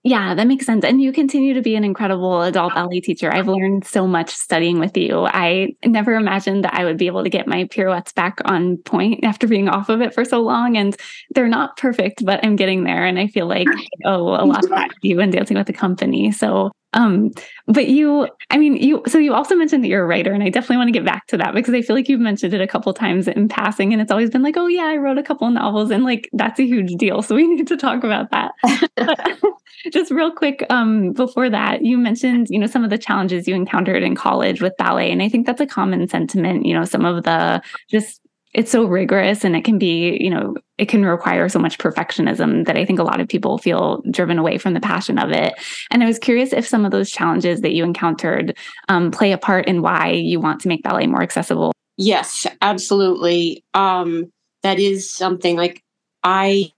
[0.04, 0.84] yeah, that makes sense.
[0.84, 3.30] And you continue to be an incredible adult ballet teacher.
[3.30, 5.26] I've learned so much studying with you.
[5.26, 9.24] I never imagined that I would be able to get my pirouettes back on point
[9.24, 10.76] after being off of it for so long.
[10.76, 10.96] And
[11.34, 13.04] they're not perfect, but I'm getting there.
[13.04, 13.66] And I feel like
[14.04, 16.30] oh, a lot of that you and dancing with the company.
[16.30, 17.30] So um,
[17.66, 20.48] but you, I mean, you, so you also mentioned that you're a writer, and I
[20.48, 22.66] definitely want to get back to that because I feel like you've mentioned it a
[22.66, 25.50] couple times in passing, and it's always been like, oh, yeah, I wrote a couple
[25.50, 27.22] novels, and like that's a huge deal.
[27.22, 28.52] So we need to talk about that.
[29.92, 33.54] just real quick, um, before that, you mentioned, you know, some of the challenges you
[33.54, 37.04] encountered in college with ballet, and I think that's a common sentiment, you know, some
[37.04, 38.20] of the just
[38.54, 42.64] it's so rigorous and it can be, you know, it can require so much perfectionism
[42.66, 45.54] that I think a lot of people feel driven away from the passion of it.
[45.90, 48.56] And I was curious if some of those challenges that you encountered
[48.88, 51.72] um, play a part in why you want to make ballet more accessible.
[51.96, 53.64] Yes, absolutely.
[53.74, 54.32] Um,
[54.62, 55.82] that is something like
[56.24, 56.72] I,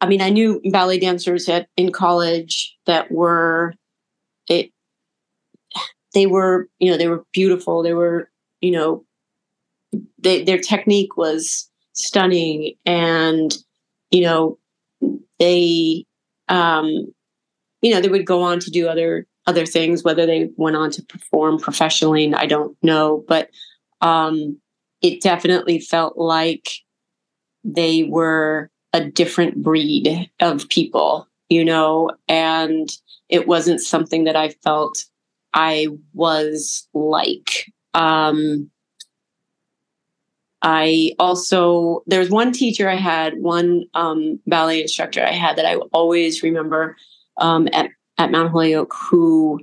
[0.00, 3.74] I mean, I knew ballet dancers at in college that were
[4.48, 4.70] it.
[6.14, 7.82] They were, you know, they were beautiful.
[7.82, 8.28] They were,
[8.60, 9.04] you know,
[10.18, 13.58] they, their technique was stunning and
[14.10, 14.58] you know
[15.38, 16.04] they
[16.48, 17.12] um
[17.82, 20.90] you know they would go on to do other other things whether they went on
[20.90, 23.50] to perform professionally i don't know but
[24.00, 24.56] um
[25.02, 26.70] it definitely felt like
[27.64, 32.10] they were a different breed of people you know?
[32.28, 32.88] And
[33.28, 35.04] it wasn't something that i felt
[35.54, 38.70] i was like um
[40.62, 45.76] I also there's one teacher I had, one um, ballet instructor I had that I
[45.92, 46.96] always remember
[47.38, 49.60] um, at at Mount Holyoke, who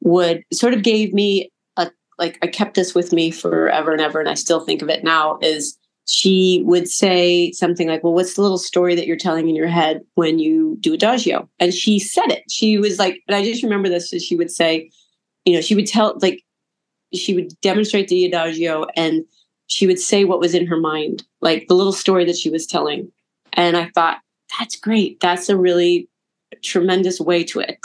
[0.00, 4.20] would sort of gave me a like I kept this with me forever and ever,
[4.20, 5.38] and I still think of it now.
[5.42, 9.56] Is she would say something like, Well, what's the little story that you're telling in
[9.56, 11.48] your head when you do adagio?
[11.58, 12.44] And she said it.
[12.50, 14.10] She was like, and I just remember this.
[14.10, 14.90] She would say,
[15.44, 16.42] you know, she would tell, like,
[17.14, 19.24] she would demonstrate the adagio and
[19.72, 22.66] she would say what was in her mind, like the little story that she was
[22.66, 23.10] telling.
[23.54, 24.18] And I thought,
[24.58, 25.20] that's great.
[25.20, 26.08] That's a really
[26.62, 27.78] tremendous way to it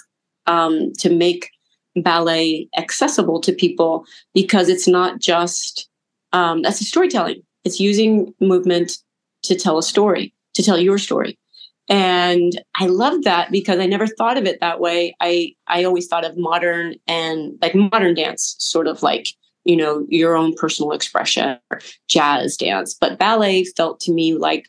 [0.45, 1.49] um, to make
[1.95, 5.89] ballet accessible to people because it's not just
[6.33, 8.97] um, that's a storytelling it's using movement
[9.43, 11.37] to tell a story, to tell your story.
[11.89, 15.15] And I love that because I never thought of it that way.
[15.19, 19.27] I I always thought of modern and like modern dance, sort of like
[19.67, 22.95] you know your own personal expression, or jazz dance.
[22.99, 24.65] But ballet felt to me like,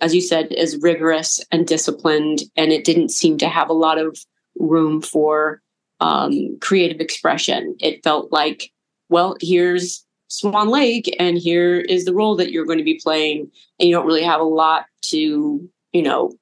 [0.00, 3.98] as you said, is rigorous and disciplined, and it didn't seem to have a lot
[3.98, 4.18] of
[4.56, 5.60] room for
[6.00, 7.74] um, creative expression.
[7.80, 8.70] It felt like,
[9.08, 13.50] well, here's Swan Lake, and here is the role that you're going to be playing.
[13.78, 16.32] And you don't really have a lot to, you know,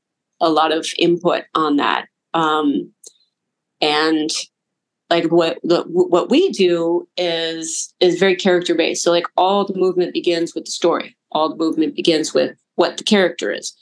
[0.40, 2.08] a lot of input on that.
[2.34, 2.92] Um,
[3.80, 4.30] and
[5.10, 9.02] like what the, what we do is is very character based.
[9.02, 11.16] So like all the movement begins with the story.
[11.32, 13.76] All the movement begins with what the character is,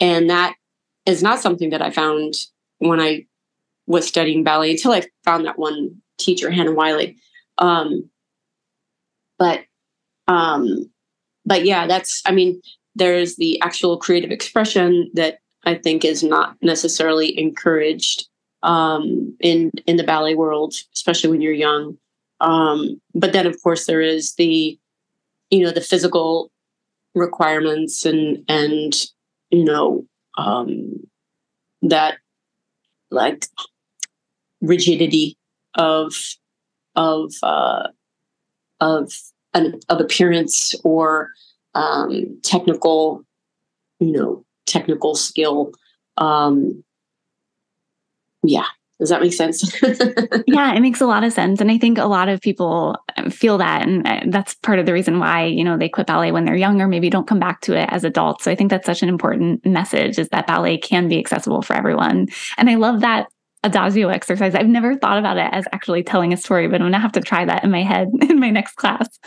[0.00, 0.54] and that
[1.06, 2.34] is not something that I found
[2.78, 3.26] when I
[3.86, 7.16] was studying ballet until I found that one teacher, Hannah Wiley.
[7.58, 8.10] Um,
[9.38, 9.64] but
[10.28, 10.90] um
[11.44, 12.60] but yeah that's i mean
[12.94, 18.28] there's the actual creative expression that i think is not necessarily encouraged
[18.64, 21.96] um in in the ballet world especially when you're young
[22.40, 24.78] um but then of course there is the
[25.50, 26.50] you know the physical
[27.14, 29.06] requirements and and
[29.50, 30.04] you know
[30.38, 30.92] um
[31.82, 32.18] that
[33.10, 33.46] like
[34.60, 35.36] rigidity
[35.74, 36.14] of
[36.96, 37.88] of uh
[38.80, 39.12] of
[39.54, 41.30] an, of appearance or
[41.74, 43.24] um, technical,
[44.00, 45.72] you know, technical skill.
[46.16, 46.84] Um,
[48.44, 48.66] yeah,
[49.00, 49.76] does that make sense?
[50.46, 51.60] yeah, it makes a lot of sense.
[51.60, 52.96] And I think a lot of people
[53.28, 53.82] feel that.
[53.82, 56.54] And uh, that's part of the reason why, you know, they quit ballet when they're
[56.54, 58.44] younger, maybe don't come back to it as adults.
[58.44, 61.74] So I think that's such an important message is that ballet can be accessible for
[61.74, 62.28] everyone.
[62.56, 63.26] And I love that
[63.64, 64.54] adagio exercise.
[64.54, 67.20] I've never thought about it as actually telling a story, but I'm gonna have to
[67.20, 69.18] try that in my head in my next class.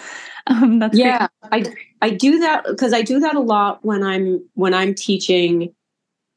[0.46, 1.68] Um, that's yeah, great.
[2.02, 5.74] I I do that because I do that a lot when I'm when I'm teaching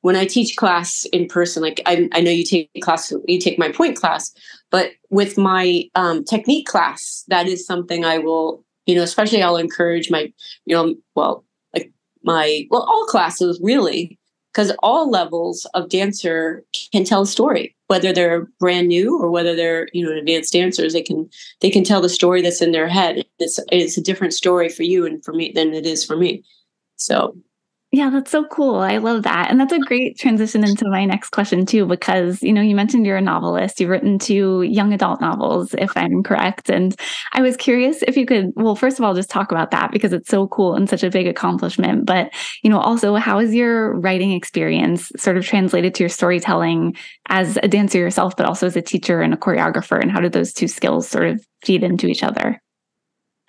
[0.03, 1.63] when I teach class in person.
[1.63, 4.33] Like I, I know you take class, you take my pointe class,
[4.71, 9.57] but with my um, technique class, that is something I will, you know, especially I'll
[9.57, 10.33] encourage my,
[10.65, 14.19] you know, well, like my well all classes really
[14.53, 19.55] because all levels of dancer can tell a story whether they're brand new or whether
[19.55, 21.29] they're you know advanced dancers they can
[21.61, 24.83] they can tell the story that's in their head it's it's a different story for
[24.83, 26.43] you and for me than it is for me
[26.97, 27.37] so
[27.93, 28.77] yeah, that's so cool.
[28.77, 29.51] I love that.
[29.51, 33.05] And that's a great transition into my next question, too, because, you know, you mentioned
[33.05, 33.81] you're a novelist.
[33.81, 36.71] You've written two young adult novels, if I'm correct.
[36.71, 36.95] And
[37.33, 40.13] I was curious if you could, well, first of all, just talk about that because
[40.13, 42.07] it's so cool and such a big accomplishment.
[42.07, 42.31] But,
[42.63, 46.95] you know, also, how is your writing experience sort of translated to your storytelling
[47.27, 50.01] as a dancer yourself, but also as a teacher and a choreographer?
[50.01, 52.63] And how do those two skills sort of feed into each other?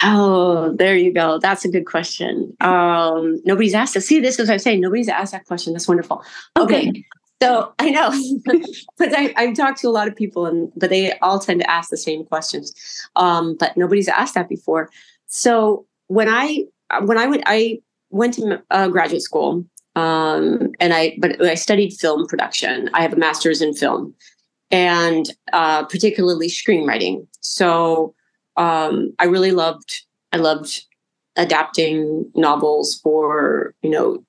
[0.03, 1.39] Oh, there you go.
[1.39, 2.55] That's a good question.
[2.61, 4.05] Um, nobody's asked us.
[4.05, 4.81] See, this is what I'm saying.
[4.81, 5.73] Nobody's asked that question.
[5.73, 6.23] That's wonderful.
[6.57, 6.89] Okay.
[6.89, 7.05] okay.
[7.41, 8.11] So I know,
[8.97, 11.69] but I, I've talked to a lot of people, and but they all tend to
[11.69, 12.73] ask the same questions.
[13.15, 14.91] Um, but nobody's asked that before.
[15.25, 16.65] So when I
[17.01, 17.79] when I went, I
[18.11, 22.89] went to uh, graduate school, um, and I but I studied film production.
[22.93, 24.13] I have a master's in film,
[24.69, 27.25] and uh, particularly screenwriting.
[27.39, 28.13] So
[28.57, 30.85] um, I really loved I loved
[31.35, 34.23] adapting novels for you know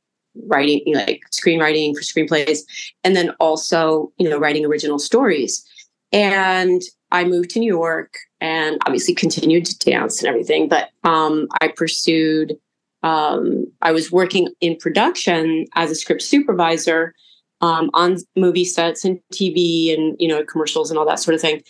[0.47, 2.61] writing you know, like screenwriting for screenplays
[3.05, 5.67] and then also you know writing original stories.
[6.13, 6.83] And
[7.13, 11.69] i moved to new york and obviously continued to dance and everything but um, i
[11.69, 12.57] pursued
[13.05, 17.15] um, i was working in production as a script supervisor
[17.61, 21.41] um, on movie sets and tv and you know commercials and all that sort of
[21.41, 21.63] thing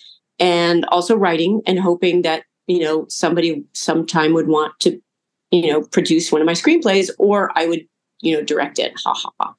[0.43, 5.01] and also writing and hoping that you know somebody sometime would want to
[5.51, 7.87] you know produce one of my screenplays or i would
[8.23, 8.93] you know direct it.
[9.05, 9.55] Ha ha ha.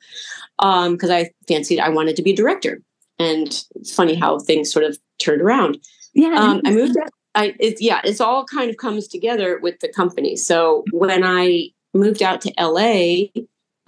[0.59, 2.81] Um because i fancied i wanted to be a director.
[3.19, 5.77] And it's funny how things sort of turned around.
[6.13, 6.35] Yeah.
[6.35, 7.09] Um i moved out.
[7.35, 10.35] I, it's yeah, it's all kind of comes together with the company.
[10.35, 13.31] So when I moved out to LA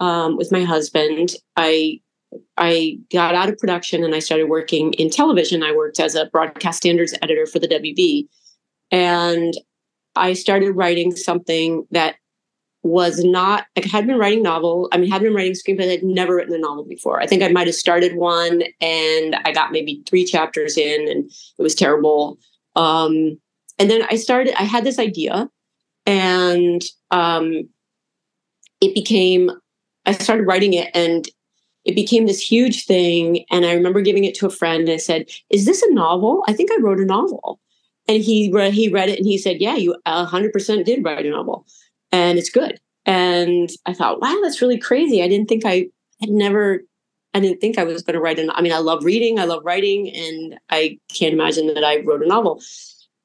[0.00, 2.00] um, with my husband, I
[2.56, 5.62] I got out of production and I started working in television.
[5.62, 8.28] I worked as a broadcast standards editor for the WB,
[8.90, 9.54] and
[10.14, 12.16] I started writing something that
[12.86, 14.88] was not I had been writing novel.
[14.92, 15.92] I mean, had been writing screenplays.
[15.92, 17.20] I'd never written a novel before.
[17.20, 21.30] I think I might have started one, and I got maybe three chapters in, and
[21.58, 22.38] it was terrible.
[22.76, 23.38] Um,
[23.78, 24.54] and then I started.
[24.58, 25.50] I had this idea,
[26.06, 27.68] and um,
[28.80, 29.50] it became.
[30.06, 31.28] I started writing it, and
[31.86, 33.44] it became this huge thing.
[33.50, 36.44] And I remember giving it to a friend, and I said, "Is this a novel?
[36.48, 37.60] I think I wrote a novel."
[38.08, 38.74] And he read.
[38.74, 41.66] He read it, and he said, "Yeah, you hundred percent did write a novel."
[42.12, 42.80] and it's good.
[43.04, 45.22] And I thought, wow, that's really crazy.
[45.22, 45.86] I didn't think I
[46.20, 46.80] had never,
[47.34, 49.44] I didn't think I was going to write an, I mean, I love reading, I
[49.44, 52.60] love writing, and I can't imagine that I wrote a novel.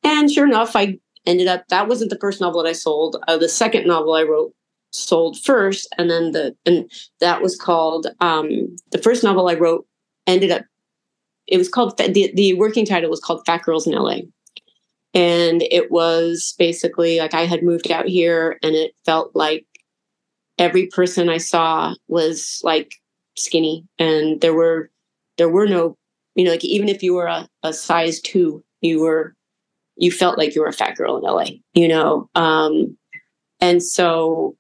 [0.03, 3.17] And sure enough, I ended up, that wasn't the first novel that I sold.
[3.27, 4.53] Uh, the second novel I wrote
[4.91, 5.87] sold first.
[5.97, 6.89] And then the, and
[7.19, 9.85] that was called, um, the first novel I wrote
[10.27, 10.63] ended up,
[11.47, 14.19] it was called, the, the working title was called Fat Girls in LA.
[15.13, 19.65] And it was basically like I had moved out here and it felt like
[20.57, 22.93] every person I saw was like
[23.35, 24.89] skinny and there were
[25.37, 25.97] there were no
[26.35, 29.35] you know like even if you were a, a size two you were
[29.97, 32.95] you felt like you were a fat girl in LA you know um
[33.59, 34.55] and so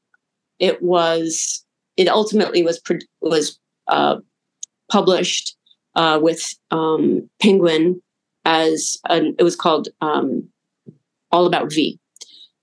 [0.61, 1.65] it was
[1.97, 2.81] it ultimately was
[3.21, 4.15] was uh
[4.89, 5.57] published
[5.95, 8.01] uh with um Penguin
[8.45, 10.47] as an, it was called um,
[11.31, 11.99] All About Vee.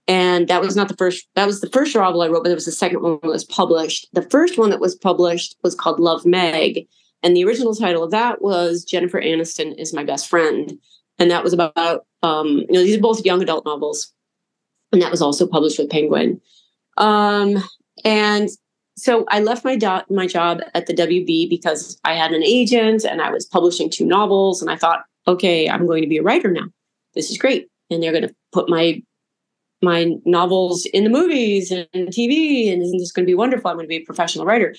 [0.06, 2.54] And that was not the first, that was the first novel I wrote, but it
[2.54, 4.08] was the second one that was published.
[4.14, 6.86] The first one that was published was called Love Meg.
[7.22, 10.78] And the original title of that was Jennifer Aniston is My Best Friend.
[11.18, 14.12] And that was about, um, you know, these are both young adult novels.
[14.92, 16.40] And that was also published with Penguin.
[16.96, 17.62] Um,
[18.04, 18.48] and
[18.96, 23.04] so I left my do- my job at the WB because I had an agent
[23.04, 26.22] and I was publishing two novels, and I thought okay, I'm going to be a
[26.22, 26.64] writer now.
[27.14, 27.68] This is great.
[27.90, 29.02] And they're going to put my
[29.80, 33.70] my novels in the movies and TV, and isn't this going to be wonderful?
[33.70, 34.74] I'm going to be a professional writer.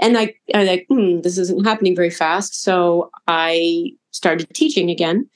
[0.00, 2.60] And I, I like, hmm, this isn't happening very fast.
[2.60, 5.28] So I started teaching again,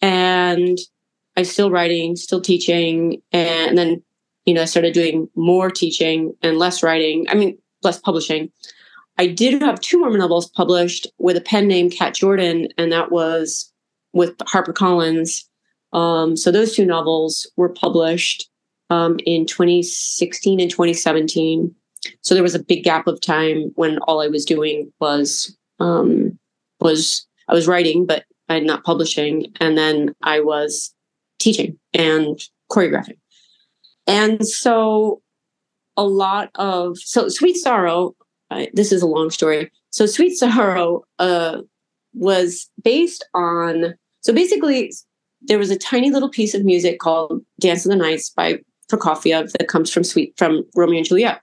[0.00, 0.78] and
[1.36, 4.04] I still writing, still teaching, and then
[4.46, 7.26] you know I started doing more teaching and less writing.
[7.28, 8.50] I mean, less publishing.
[9.18, 13.12] I did have two more novels published with a pen name Cat Jordan, and that
[13.12, 13.70] was
[14.12, 15.44] with HarperCollins.
[15.92, 18.48] Um, so those two novels were published
[18.88, 21.74] um, in 2016 and 2017.
[22.22, 26.38] So there was a big gap of time when all I was doing was um,
[26.80, 30.94] was I was writing, but I'm not publishing, and then I was
[31.38, 33.19] teaching and choreographing.
[34.06, 35.22] And so
[35.96, 38.14] a lot of so Sweet Sorrow.
[38.50, 39.70] Uh, this is a long story.
[39.90, 41.58] So Sweet Sorrow uh,
[42.14, 44.92] was based on so basically
[45.42, 48.58] there was a tiny little piece of music called Dance of the Knights by
[48.90, 51.40] Prokofiev that comes from Sweet from Romeo and Juliet.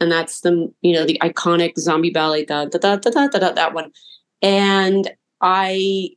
[0.00, 3.52] And that's the you know the iconic zombie ballet da da da da da da,
[3.52, 3.90] that one.
[4.42, 6.10] And I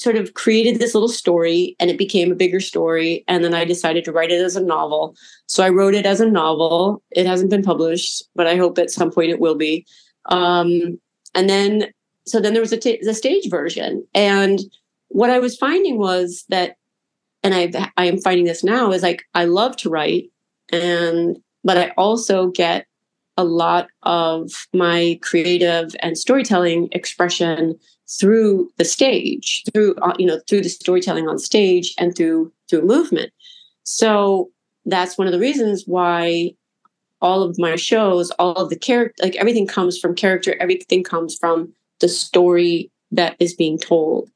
[0.00, 3.64] sort of created this little story and it became a bigger story and then I
[3.66, 5.14] decided to write it as a novel.
[5.46, 7.02] So I wrote it as a novel.
[7.10, 9.84] It hasn't been published, but I hope at some point it will be.
[10.26, 10.98] Um,
[11.34, 11.92] and then
[12.26, 14.60] so then there was a t- the stage version and
[15.10, 16.76] what I was finding was that,
[17.42, 20.30] and I I am finding this now is like I love to write,
[20.72, 22.86] and but I also get
[23.36, 27.78] a lot of my creative and storytelling expression
[28.18, 32.82] through the stage, through uh, you know through the storytelling on stage and through through
[32.82, 33.32] movement.
[33.84, 34.50] So
[34.86, 36.54] that's one of the reasons why
[37.22, 41.36] all of my shows, all of the character, like everything comes from character, everything comes
[41.36, 44.30] from the story that is being told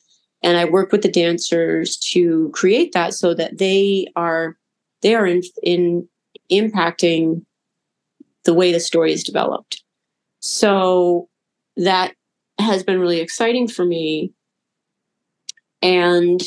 [0.45, 4.57] and i work with the dancers to create that so that they are
[5.01, 6.09] they are in, in
[6.53, 7.45] impacting
[8.45, 9.83] the way the story is developed
[10.41, 11.29] so
[11.77, 12.15] that
[12.59, 14.33] has been really exciting for me.
[15.83, 16.41] And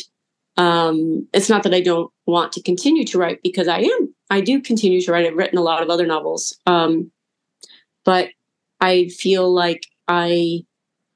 [0.58, 4.41] um, it's not that i don't want to continue to write because i am i
[4.41, 5.26] do continue to write.
[5.26, 7.12] I've written a lot of other novels um,
[8.03, 8.30] but
[8.82, 10.62] i feel like i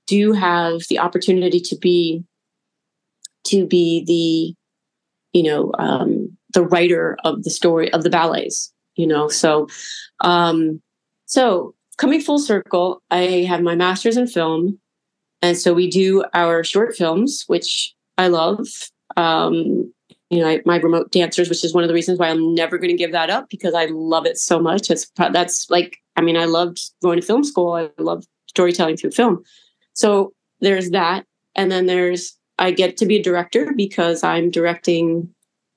[0.07, 2.23] do have the opportunity to be
[3.45, 9.07] to be the you know um, the writer of the story of the ballets you
[9.07, 9.67] know so
[10.21, 10.81] um
[11.25, 14.79] so coming full circle i have my master's in film
[15.41, 18.67] and so we do our short films which i love
[19.17, 19.91] um
[20.29, 22.77] you know I, my remote dancers which is one of the reasons why i'm never
[22.77, 26.21] going to give that up because i love it so much it's that's like i
[26.21, 29.43] mean i loved going to film school i love storytelling through film
[29.93, 31.25] so there's that
[31.55, 35.27] and then there's I get to be a director because I'm directing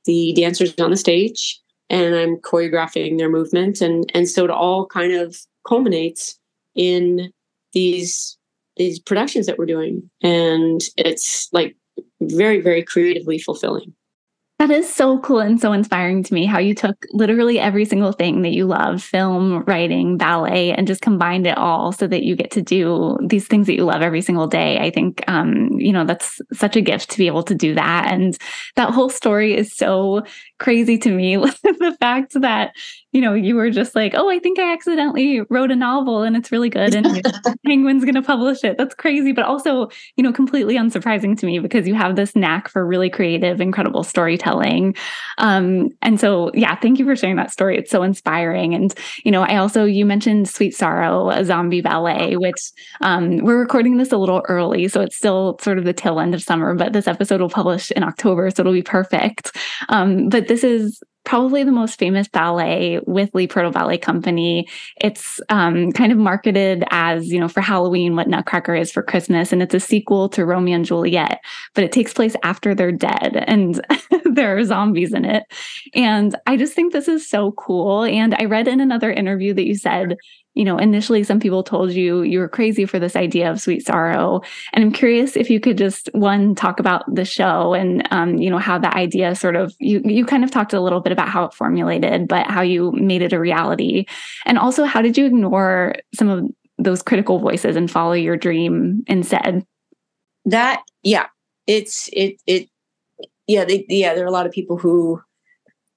[0.04, 1.60] the dancers on the stage.
[1.90, 3.82] and I'm choreographing their movement.
[3.82, 5.36] And, and so it all kind of
[5.66, 6.38] culminates
[6.74, 7.30] in
[7.72, 8.36] these,
[8.76, 10.08] these productions that we're doing.
[10.22, 11.76] And it's like
[12.20, 13.94] very, very creatively fulfilling.
[14.60, 18.12] That is so cool and so inspiring to me how you took literally every single
[18.12, 22.36] thing that you love film, writing, ballet, and just combined it all so that you
[22.36, 24.78] get to do these things that you love every single day.
[24.78, 28.12] I think, um, you know, that's such a gift to be able to do that.
[28.12, 28.38] And
[28.76, 30.22] that whole story is so
[30.58, 31.36] crazy to me.
[31.62, 32.72] the fact that
[33.14, 36.36] you know, you were just like, oh, I think I accidentally wrote a novel and
[36.36, 37.22] it's really good and
[37.66, 38.76] Penguin's going to publish it.
[38.76, 42.68] That's crazy, but also, you know, completely unsurprising to me because you have this knack
[42.68, 44.96] for really creative, incredible storytelling.
[45.38, 47.78] Um, and so, yeah, thank you for sharing that story.
[47.78, 48.74] It's so inspiring.
[48.74, 48.92] And,
[49.24, 53.96] you know, I also, you mentioned Sweet Sorrow, a zombie ballet, which um, we're recording
[53.96, 54.88] this a little early.
[54.88, 57.92] So it's still sort of the tail end of summer, but this episode will publish
[57.92, 58.50] in October.
[58.50, 59.56] So it'll be perfect.
[59.88, 64.68] Um, but this is probably the most famous ballet with Leigh Purtill Ballet Company.
[65.00, 69.52] It's um, kind of marketed as, you know, for Halloween, what Nutcracker is for Christmas.
[69.52, 71.40] And it's a sequel to Romeo and Juliet,
[71.74, 73.84] but it takes place after they're dead and
[74.24, 75.44] there are zombies in it.
[75.94, 78.04] And I just think this is so cool.
[78.04, 80.16] And I read in another interview that you said
[80.54, 83.84] you know, initially some people told you you were crazy for this idea of sweet
[83.84, 84.40] sorrow.
[84.72, 88.50] And I'm curious if you could just one talk about the show and um, you
[88.50, 91.28] know how the idea sort of you you kind of talked a little bit about
[91.28, 94.04] how it formulated, but how you made it a reality,
[94.44, 96.44] and also how did you ignore some of
[96.78, 99.64] those critical voices and follow your dream instead?
[100.44, 101.26] That yeah,
[101.66, 102.68] it's it it
[103.46, 105.22] yeah they, yeah there are a lot of people who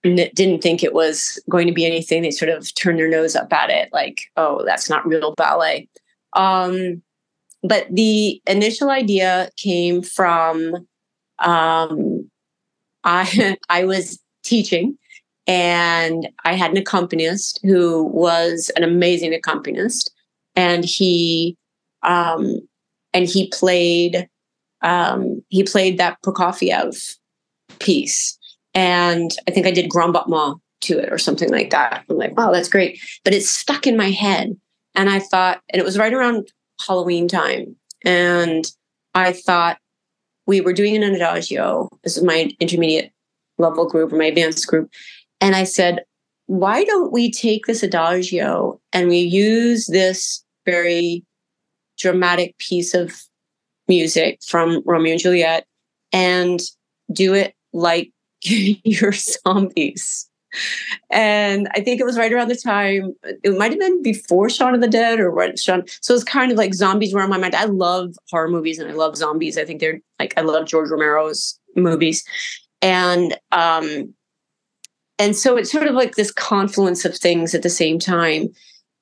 [0.03, 2.22] didn't think it was going to be anything.
[2.22, 5.89] They sort of turned their nose up at it, like, oh, that's not real ballet.
[6.34, 7.01] Um,
[7.63, 10.88] but the initial idea came from
[11.39, 12.30] um,
[13.03, 14.97] I I was teaching
[15.48, 20.12] and I had an accompanist who was an amazing accompanist,
[20.56, 21.58] and he
[22.04, 22.60] um,
[23.14, 24.30] and he played
[24.82, 27.16] um, he played that Prokofiev
[27.80, 28.38] piece
[28.78, 32.06] and I think I did Grand Battement to it or something like that.
[32.08, 33.00] I'm like, wow, that's great.
[33.24, 34.56] But it stuck in my head.
[34.93, 36.52] And I thought, and it was right around
[36.86, 37.76] Halloween time.
[38.06, 38.66] And
[39.16, 39.80] I thought
[40.45, 41.89] we were doing an adagio.
[42.04, 43.12] This is my intermediate
[43.58, 44.91] level group or my advanced group.
[45.41, 46.03] And I said,
[46.47, 51.23] why don't we take this adagio and we use this very
[51.97, 53.21] dramatic piece of
[53.88, 55.65] music from Romeo and Juliet
[56.11, 56.59] and
[57.11, 58.11] do it like
[58.41, 60.29] your zombies.
[61.09, 63.13] And I think it was right around the time,
[63.43, 65.83] it might have been before Shaun of the Dead or right Shaun.
[66.01, 67.55] So it's kind of like zombies were on my mind.
[67.55, 69.57] I love horror movies and I love zombies.
[69.57, 72.23] I think they're like, I love George Romero's movies.
[72.81, 74.13] And, um,
[75.20, 78.49] and so it's sort of like this confluence of things at the same time.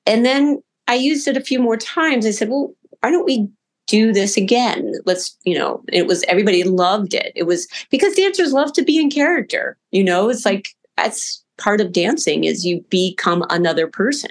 [0.06, 2.26] And then I used it a few more times.
[2.26, 3.48] I said, well, why don't we
[3.86, 4.92] do this again.
[5.04, 7.32] Let's, you know, it was everybody loved it.
[7.34, 9.76] It was because dancers love to be in character.
[9.92, 14.30] You know, it's like that's part of dancing is you become another person.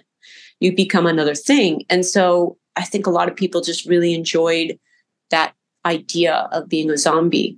[0.60, 1.84] You become another thing.
[1.90, 4.78] And so I think a lot of people just really enjoyed
[5.32, 5.54] that
[5.86, 7.58] idea of being a zombie.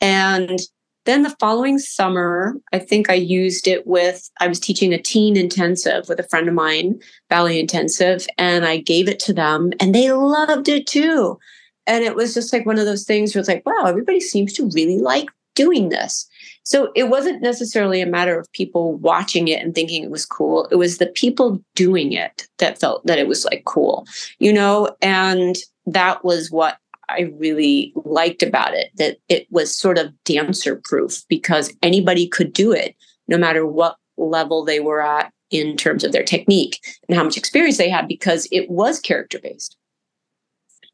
[0.00, 0.58] And
[1.04, 5.36] then the following summer, I think I used it with, I was teaching a teen
[5.36, 9.94] intensive with a friend of mine, ballet intensive, and I gave it to them and
[9.94, 11.38] they loved it too.
[11.86, 14.54] And it was just like one of those things where it's like, wow, everybody seems
[14.54, 16.26] to really like doing this.
[16.64, 20.66] So it wasn't necessarily a matter of people watching it and thinking it was cool.
[20.70, 24.06] It was the people doing it that felt that it was like cool,
[24.38, 24.96] you know?
[25.02, 26.78] And that was what
[27.08, 32.52] I really liked about it that it was sort of dancer proof because anybody could
[32.52, 32.94] do it
[33.28, 37.36] no matter what level they were at in terms of their technique and how much
[37.36, 39.76] experience they had because it was character based.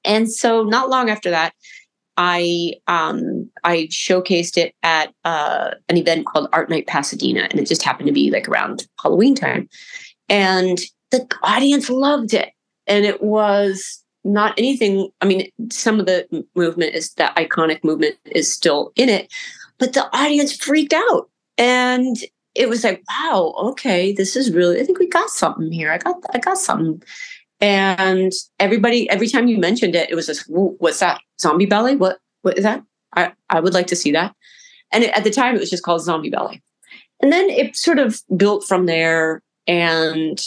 [0.05, 1.55] And so not long after that,
[2.17, 7.67] I um, I showcased it at uh, an event called Art Night Pasadena, and it
[7.67, 9.69] just happened to be like around Halloween time,
[10.29, 10.79] and
[11.11, 12.51] the audience loved it,
[12.87, 18.17] and it was not anything i mean some of the movement is that iconic movement
[18.27, 19.33] is still in it
[19.81, 21.29] but the audience freaked out.
[21.59, 22.17] And
[22.57, 25.91] it was like wow okay this is really i think we got something here.
[25.91, 27.03] I got i got something.
[27.61, 31.21] And everybody every time you mentioned it it was just what's that?
[31.41, 31.97] Zombie belly?
[31.97, 32.85] what what is that?
[33.17, 34.35] I i would like to see that.
[34.93, 36.63] And it, at the time it was just called zombie belly.
[37.23, 40.41] and then it sort of built from there and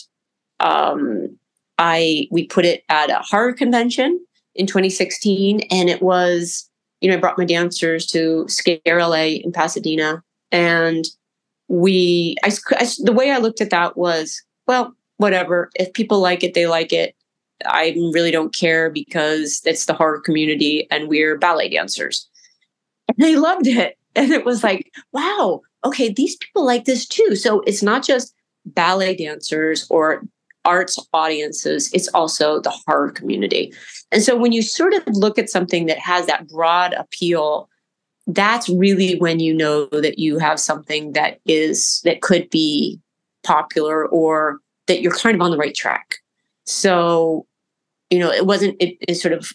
[0.60, 1.38] um
[1.78, 4.24] I we put it at a horror convention
[4.56, 6.70] in 2016, and it was
[7.02, 11.06] you know I brought my dancers to Scare LA in Pasadena, and
[11.68, 15.70] we I, I, the way i looked at that was well whatever.
[15.76, 17.16] If people like it they like it.
[17.66, 22.28] I really don't care because it's the horror community and we're ballet dancers.
[23.08, 23.98] And they loved it.
[24.16, 27.36] And it was like wow okay these people like this too.
[27.36, 28.34] So it's not just
[28.66, 30.24] ballet dancers or
[30.66, 33.74] arts audiences it's also the horror community.
[34.12, 37.70] And so when you sort of look at something that has that broad appeal
[38.28, 42.98] that's really when you know that you have something that is that could be
[43.44, 46.16] popular or that you're kind of on the right track.
[46.66, 47.46] So
[48.10, 49.52] you know it wasn't it, it sort of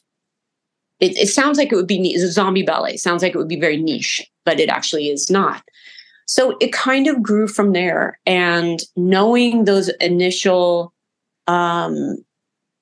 [1.01, 2.95] it, it sounds like it would be it's a zombie ballet.
[2.95, 5.63] It sounds like it would be very niche but it actually is not.
[6.27, 8.19] So it kind of grew from there.
[8.25, 10.95] And knowing those initial
[11.49, 12.19] um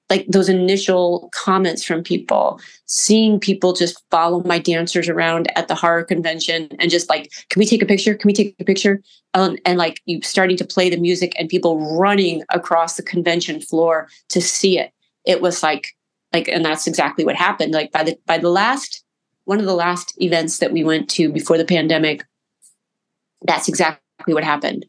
[0.08, 5.74] like those initial comments from people, seeing people just follow my dancers around at the
[5.74, 8.14] horror convention and just like, can we take a picture?
[8.14, 9.02] Can we take a picture?
[9.34, 13.60] Um, and like you starting to play the music and people running across the convention
[13.60, 14.92] floor to see it.
[15.24, 15.88] It was like,
[16.32, 17.72] like, and that's exactly what happened.
[17.72, 19.02] Like by the by the last
[19.44, 22.24] one of the last events that we went to before the pandemic,
[23.42, 24.86] that's exactly what happened.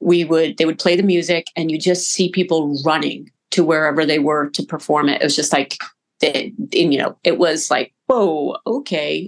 [0.00, 4.06] We would they would play the music and you just see people running to wherever
[4.06, 5.20] they were to perform it.
[5.20, 5.76] It was just like,
[6.22, 9.26] and, you know, it was like, whoa, okay,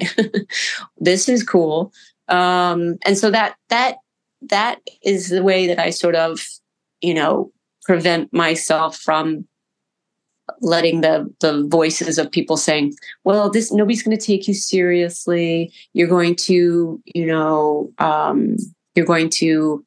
[0.99, 1.93] this is cool.
[2.29, 3.97] Um, and so that that
[4.43, 6.41] that is the way that I sort of,
[7.01, 7.53] you know,
[7.85, 9.47] prevent myself from
[10.61, 12.95] letting the the voices of people saying,
[13.25, 15.73] "Well, this nobody's going to take you seriously.
[15.93, 18.57] You're going to, you know, um,
[18.95, 19.85] you're going to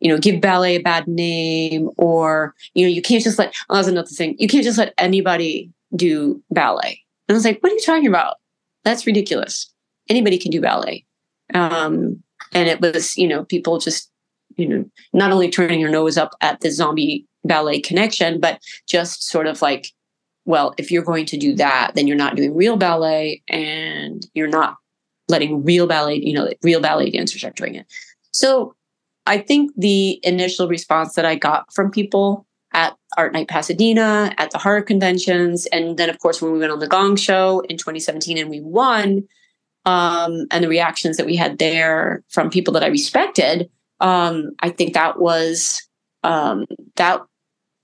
[0.00, 3.54] you know, give ballet a bad name, or you know, you can't just let.
[3.68, 4.36] Oh, that's another thing.
[4.38, 7.02] You can't just let anybody do ballet.
[7.28, 8.36] And I was like, what are you talking about?
[8.84, 9.72] That's ridiculous.
[10.08, 11.04] Anybody can do ballet.
[11.54, 12.22] Um,
[12.52, 14.10] and it was, you know, people just,
[14.56, 19.24] you know, not only turning your nose up at the zombie ballet connection, but just
[19.24, 19.88] sort of like,
[20.44, 24.46] well, if you're going to do that, then you're not doing real ballet and you're
[24.46, 24.76] not
[25.28, 27.86] letting real ballet, you know, real ballet dancers are doing it.
[28.30, 28.74] So
[29.26, 34.50] I think the initial response that I got from people at Art Night Pasadena, at
[34.50, 37.76] the horror conventions, and then of course when we went on the Gong Show in
[37.76, 39.26] 2017 and we won,
[39.84, 43.70] um, and the reactions that we had there from people that I respected,
[44.00, 45.82] um, I think that was
[46.22, 46.66] um,
[46.96, 47.20] that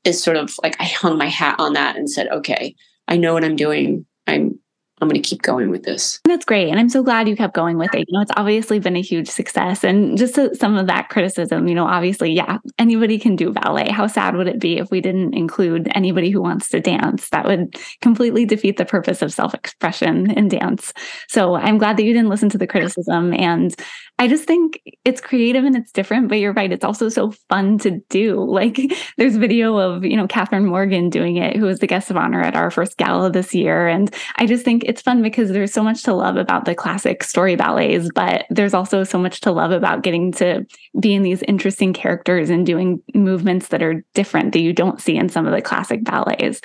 [0.05, 2.75] is sort of like I hung my hat on that and said, okay,
[3.09, 4.05] I know what I'm doing.
[4.27, 4.59] I'm
[5.03, 6.21] I'm going to keep going with this.
[6.25, 6.69] That's great.
[6.69, 8.07] And I'm so glad you kept going with it.
[8.09, 9.83] You know, it's obviously been a huge success.
[9.83, 13.91] And just some of that criticism, you know, obviously, yeah, anybody can do ballet.
[13.91, 17.29] How sad would it be if we didn't include anybody who wants to dance?
[17.31, 20.93] That would completely defeat the purpose of self expression in dance.
[21.29, 23.35] So I'm glad that you didn't listen to the criticism.
[23.35, 23.75] And
[24.23, 26.71] I just think it's creative and it's different, but you're right.
[26.71, 28.51] It's also so fun to do.
[28.63, 28.79] Like
[29.17, 32.41] there's video of, you know, Kathryn Morgan doing it, who was the guest of honor
[32.43, 33.89] at our first gala this year.
[33.89, 37.25] And I just think it's fun because there's so much to love about the classic
[37.25, 40.67] story ballets, but there's also so much to love about getting to
[41.01, 45.17] be in these interesting characters and doing movements that are different that you don't see
[45.17, 46.61] in some of the classic ballets.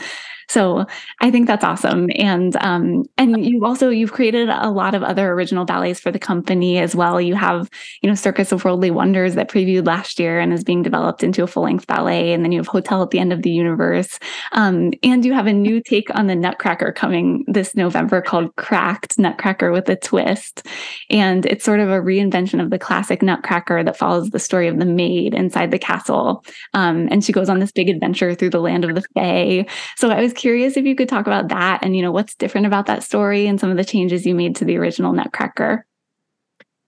[0.50, 0.86] So
[1.22, 2.10] I think that's awesome.
[2.16, 6.20] And um, and you also you've created a lot of other original ballets for the
[6.20, 7.20] company as well.
[7.20, 7.70] You have
[8.02, 11.44] you know Circus of Worldly Wonders that previewed last year and is being developed into
[11.44, 14.20] a full length ballet, and then you have Hotel at the End of the Universe,
[14.54, 19.20] um, and you have a new take on the Nutcracker coming this November called Cracked
[19.20, 20.66] Nutcracker with a Twist,
[21.10, 24.80] and it's sort of a reinvention of the classic Nutcracker that follows the story of
[24.80, 28.62] the maid inside the castle, um, and she goes on this big adventure through the
[28.62, 29.66] land of the Fae.
[29.98, 32.68] So I was curious if you could talk about that and, you know, what's different
[32.68, 35.86] about that story and some of the changes you made to the original Nutcracker.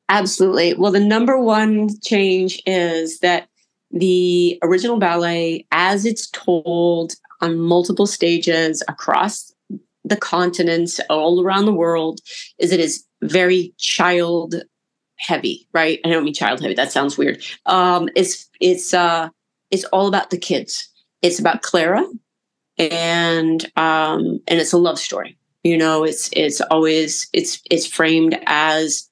[0.07, 0.73] Absolutely.
[0.73, 3.49] Well, the number one change is that
[3.91, 9.53] the original ballet, as it's told on multiple stages across
[10.03, 12.21] the continents all around the world,
[12.57, 14.55] is it is very child
[15.17, 15.99] heavy, right?
[16.05, 16.73] I don't mean child heavy.
[16.73, 17.43] That sounds weird.
[17.65, 19.29] Um, it's it's uh,
[19.69, 20.87] it's all about the kids.
[21.21, 22.05] It's about Clara,
[22.79, 25.37] and um, and it's a love story.
[25.63, 29.09] You know, it's it's always it's it's framed as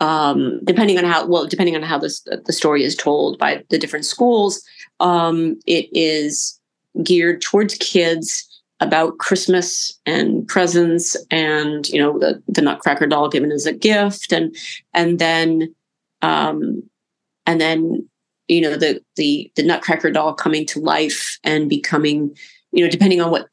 [0.00, 3.78] um, depending on how well depending on how this the story is told by the
[3.78, 4.62] different schools.
[5.00, 6.60] Um, it is
[7.02, 8.44] geared towards kids
[8.80, 14.32] about Christmas and presents and you know the the Nutcracker doll given as a gift
[14.32, 14.54] and
[14.94, 15.74] and then
[16.22, 16.82] um,
[17.46, 18.08] and then
[18.46, 22.36] you know the the the Nutcracker doll coming to life and becoming
[22.72, 23.48] you know, depending on what,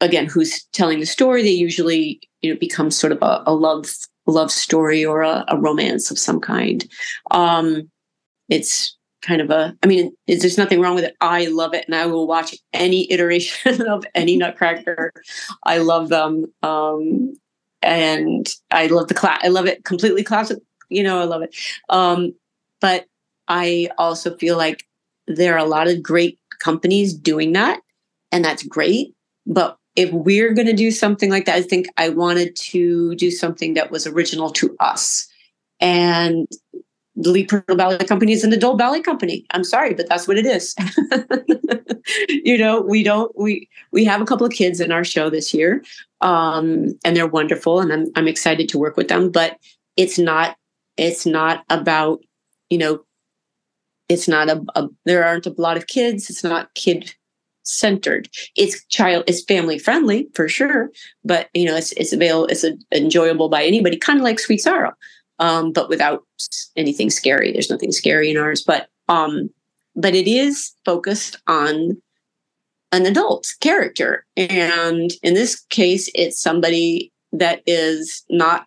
[0.00, 3.86] again, who's telling the story, they usually, you know, become sort of a, a love
[4.26, 6.88] love story or a, a, romance of some kind.
[7.32, 7.90] Um,
[8.48, 11.16] it's kind of a i mean there's nothing wrong with it.
[11.20, 15.12] I love it and i will watch any iteration of any nutcracker.
[15.64, 16.46] I love them.
[16.62, 17.34] Um
[17.82, 21.54] and i love the class i love it completely classic you know i love it.
[21.88, 22.32] Um
[22.80, 23.06] but
[23.48, 24.84] i also feel like
[25.26, 27.80] there are a lot of great companies doing that
[28.32, 29.14] and that's great
[29.46, 33.30] but if we're going to do something like that i think i wanted to do
[33.30, 35.28] something that was original to us
[35.80, 36.48] and
[37.14, 39.44] the Leigh Purtill Ballet Company is an adult ballet company.
[39.50, 40.74] I'm sorry, but that's what it is.
[42.28, 45.52] you know, we don't we we have a couple of kids in our show this
[45.52, 45.84] year,
[46.20, 49.30] um, and they're wonderful, and I'm I'm excited to work with them.
[49.30, 49.58] But
[49.96, 50.56] it's not
[50.96, 52.20] it's not about
[52.70, 53.04] you know
[54.08, 56.30] it's not a, a there aren't a lot of kids.
[56.30, 57.14] It's not kid
[57.62, 58.28] centered.
[58.56, 60.90] It's child it's family friendly for sure,
[61.24, 64.60] but you know it's it's available it's a, enjoyable by anybody, kind of like Sweet
[64.60, 64.92] Sorrow
[65.42, 66.24] um, but without
[66.76, 67.52] anything scary.
[67.52, 69.50] There's nothing scary in ours, but um,
[69.96, 72.00] but it is focused on
[72.92, 78.66] an adult character, and in this case, it's somebody that is not,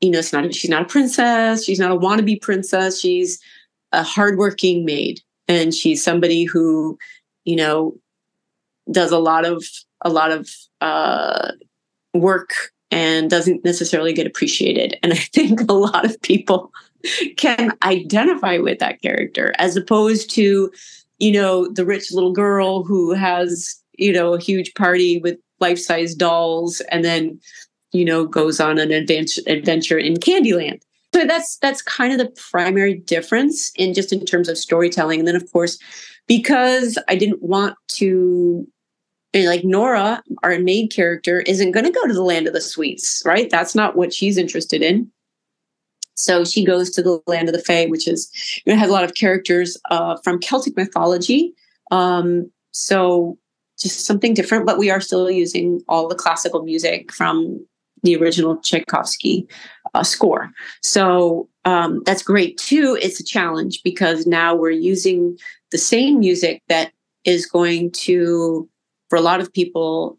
[0.00, 0.54] you know, it's not.
[0.54, 1.64] She's not a princess.
[1.64, 3.00] She's not a wannabe princess.
[3.00, 3.40] She's
[3.92, 6.98] a hardworking maid, and she's somebody who,
[7.44, 7.94] you know,
[8.90, 9.64] does a lot of
[10.02, 10.48] a lot of
[10.80, 11.52] uh,
[12.14, 12.54] work
[12.90, 14.98] and doesn't necessarily get appreciated.
[15.02, 16.72] And I think a lot of people
[17.36, 20.70] can identify with that character as opposed to,
[21.18, 25.78] you know, the rich little girl who has, you know, a huge party with life
[25.78, 27.38] size dolls and then,
[27.92, 30.80] you know, goes on an adventure, adventure in Candyland.
[31.12, 35.20] So that's that's kind of the primary difference in just in terms of storytelling.
[35.20, 35.78] And then of course,
[36.26, 38.66] because I didn't want to
[39.34, 43.22] like Nora, our main character, isn't going to go to the land of the sweets,
[43.24, 43.48] right?
[43.48, 45.10] That's not what she's interested in.
[46.14, 48.30] So she goes to the land of the Fae, which is
[48.66, 51.54] it has a lot of characters uh, from Celtic mythology.
[51.90, 53.38] Um, so
[53.78, 57.64] just something different, but we are still using all the classical music from
[58.02, 59.48] the original Tchaikovsky
[59.94, 60.50] uh, score.
[60.82, 62.98] So um, that's great too.
[63.00, 65.38] It's a challenge because now we're using
[65.70, 66.92] the same music that
[67.24, 68.68] is going to
[69.10, 70.16] for a lot of people,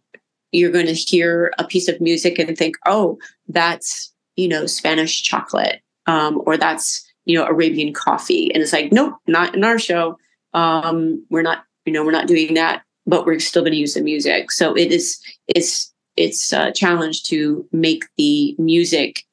[0.51, 3.17] you're going to hear a piece of music and think, oh,
[3.47, 8.53] that's, you know, Spanish chocolate, um, or that's, you know, Arabian coffee.
[8.53, 10.17] And it's like, nope, not in our show.
[10.53, 13.93] Um, we're not, you know, we're not doing that, but we're still going to use
[13.93, 14.51] the music.
[14.51, 19.23] So it is, it's, it's a challenge to make the music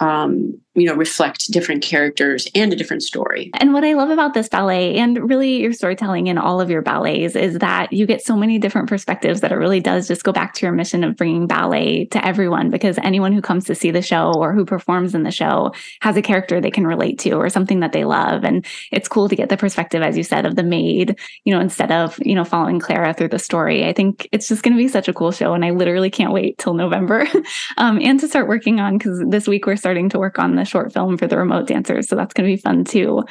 [0.00, 3.50] um, you know, reflect different characters and a different story.
[3.54, 6.80] And what I love about this ballet and really your storytelling in all of your
[6.80, 10.32] ballets is that you get so many different perspectives that it really does just go
[10.32, 13.90] back to your mission of bringing ballet to everyone because anyone who comes to see
[13.90, 15.72] the show or who performs in the show
[16.02, 18.44] has a character they can relate to or something that they love.
[18.44, 21.60] And it's cool to get the perspective, as you said, of the maid, you know,
[21.60, 23.86] instead of, you know, following Clara through the story.
[23.86, 25.52] I think it's just going to be such a cool show.
[25.52, 27.26] And I literally can't wait till November
[27.76, 30.64] um, and to start working on because this week we're starting to work on the
[30.64, 32.08] short film for the remote dancers.
[32.08, 33.22] So that's going to be fun too.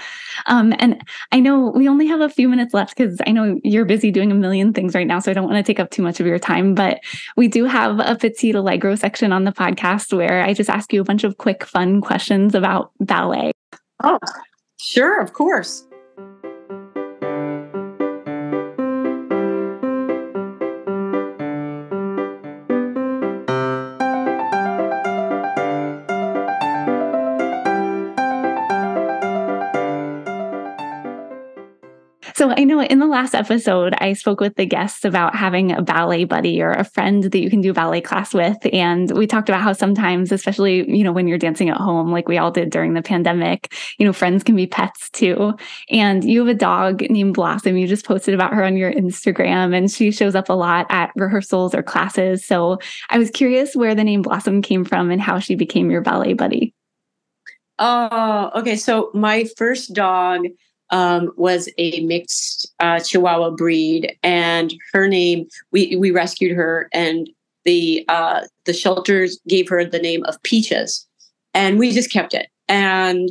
[0.45, 1.01] Um, and
[1.32, 4.32] I know we only have a few minutes left because I know you're busy doing
[4.32, 5.20] a million things right now.
[5.20, 6.76] So I don't want to take up too much of your time.
[6.76, 6.99] But
[7.36, 11.01] we do have a Petite Allegro section on the podcast where I just ask you
[11.01, 13.51] a bunch of quick, fun questions about ballet.
[14.03, 14.20] Oh,
[14.80, 15.86] sure, of course.
[32.80, 36.61] Know in the last episode, I spoke with the guests about having a ballet buddy
[36.61, 38.57] or a friend that you can do ballet class with.
[38.71, 42.27] And we talked about how sometimes, especially, you know, when you're dancing at home, like
[42.27, 45.53] we all did during the pandemic, you know, friends can be pets too.
[45.89, 47.77] And you have a dog named Blossom.
[47.77, 51.11] You just posted about her on your Instagram and she shows up a lot at
[51.15, 52.45] rehearsals or classes.
[52.45, 56.01] So I was curious where the name Blossom came from and how she became your
[56.01, 56.73] ballet buddy.
[57.82, 58.75] Oh, okay.
[58.75, 60.45] So my first dog
[60.92, 67.30] um, was a mixed uh, Chihuahua breed, and her name we we rescued her, and
[67.66, 71.08] the uh, the shelters gave her the name of Peaches,
[71.54, 72.48] and we just kept it.
[72.68, 73.30] And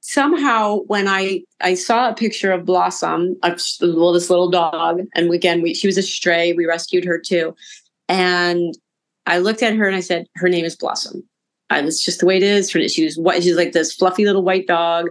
[0.00, 5.62] somehow, when I I saw a picture of Blossom, well, this little dog, and again,
[5.62, 6.52] we, she was a stray.
[6.52, 7.54] We rescued her too,
[8.08, 8.76] and
[9.26, 11.22] I looked at her and I said, "Her name is Blossom."
[11.68, 12.70] And it's just the way it is.
[12.70, 13.42] She was white.
[13.42, 15.08] She's like this fluffy little white dog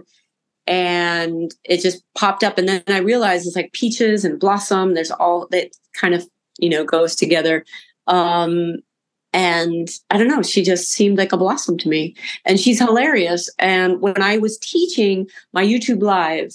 [0.66, 2.58] and it just popped up.
[2.58, 4.94] And then i realized it's like peaches and blossom.
[4.94, 6.26] There's all that kind of
[6.58, 7.64] you know goes together.
[8.06, 8.76] Um
[9.32, 12.14] and i don't know she just seemed like a blossom to me.
[12.44, 13.50] And she's hilarious.
[13.58, 16.52] And when i was teaching my youtube live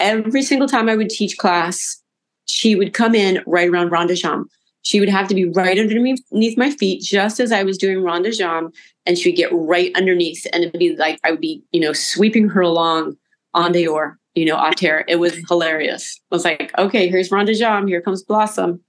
[0.00, 2.00] every single time I would teach class,
[2.46, 4.44] she would come in right around jambe.
[4.82, 8.70] She would have to be right underneath my feet, just as I was doing jambe,
[9.06, 11.94] and she would get right underneath, and it'd be like I would be, you know,
[11.94, 13.16] sweeping her along
[13.54, 15.04] en dehors, you know, à terre.
[15.08, 16.20] It was hilarious.
[16.30, 18.80] I was like, okay, here's rond de jambe, here comes Blossom.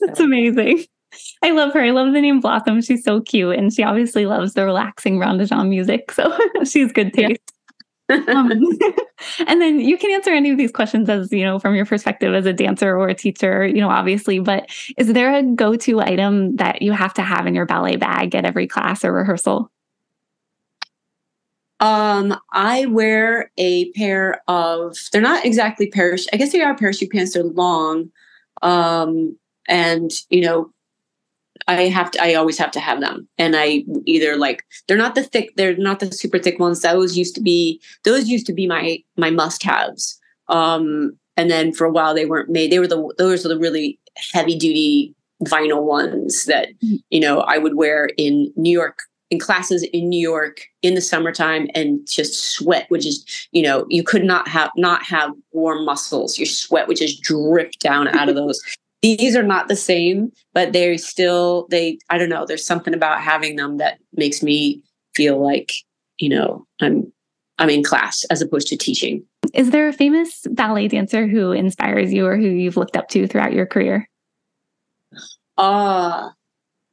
[0.00, 0.84] That's amazing.
[1.42, 1.82] I love her.
[1.82, 2.80] I love the name Blossom.
[2.80, 6.12] She's so cute, and she obviously loves the relaxing rond de jambe music.
[6.12, 7.30] So she's good taste.
[7.30, 7.36] Yeah
[8.10, 8.50] um,
[9.46, 12.34] and then you can answer any of these questions as you know from your perspective
[12.34, 16.56] as a dancer or a teacher you know obviously but is there a go-to item
[16.56, 19.70] that you have to have in your ballet bag at every class or rehearsal
[21.80, 27.10] um, I wear a pair of, they're not exactly parachute, I guess they are parachute
[27.10, 28.10] pants, they're long.
[28.62, 29.36] Um,
[29.68, 30.72] and, you know,
[31.68, 33.28] I have to I always have to have them.
[33.38, 36.80] And I either like they're not the thick, they're not the super thick ones.
[36.80, 40.18] Those used to be those used to be my my must-haves.
[40.48, 42.72] Um and then for a while they weren't made.
[42.72, 44.00] They were the those were the really
[44.32, 45.14] heavy duty
[45.44, 46.96] vinyl ones that mm-hmm.
[47.10, 48.98] you know I would wear in New York
[49.30, 53.86] in classes in New York in the summertime and just sweat, which is, you know,
[53.88, 56.38] you could not have not have warm muscles.
[56.38, 58.60] Your sweat would just drip down out of those
[59.02, 63.20] these are not the same, but they're still they I don't know, there's something about
[63.22, 64.82] having them that makes me
[65.14, 65.72] feel like,
[66.18, 67.12] you know, I'm
[67.58, 69.24] I'm in class as opposed to teaching.
[69.54, 73.26] Is there a famous ballet dancer who inspires you or who you've looked up to
[73.26, 74.08] throughout your career?
[75.56, 76.30] Uh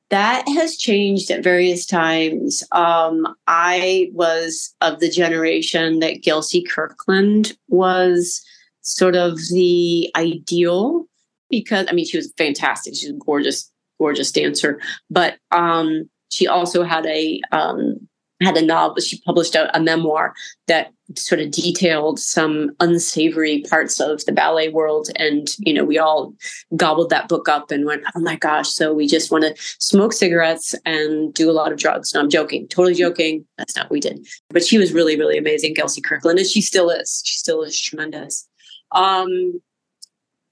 [0.09, 2.63] that has changed at various times.
[2.71, 8.41] Um, I was of the generation that Gelsey Kirkland was
[8.81, 11.05] sort of the ideal
[11.49, 12.95] because I mean she was fantastic.
[12.95, 14.79] She's a gorgeous, gorgeous dancer.
[15.09, 18.07] But um, she also had a um,
[18.41, 19.01] had a novel.
[19.01, 20.33] She published a, a, memoir
[20.67, 25.97] that sort of detailed some unsavory parts of the ballet world, and you know we
[25.97, 26.33] all
[26.75, 30.13] gobbled that book up and went, "Oh my gosh!" So we just want to smoke
[30.13, 32.13] cigarettes and do a lot of drugs.
[32.13, 33.45] No, I'm joking, totally joking.
[33.57, 34.27] That's not what we did.
[34.49, 37.21] But she was really, really amazing, Gelsey Kirkland, and she still is.
[37.25, 38.47] She still is tremendous.
[38.91, 39.61] Um,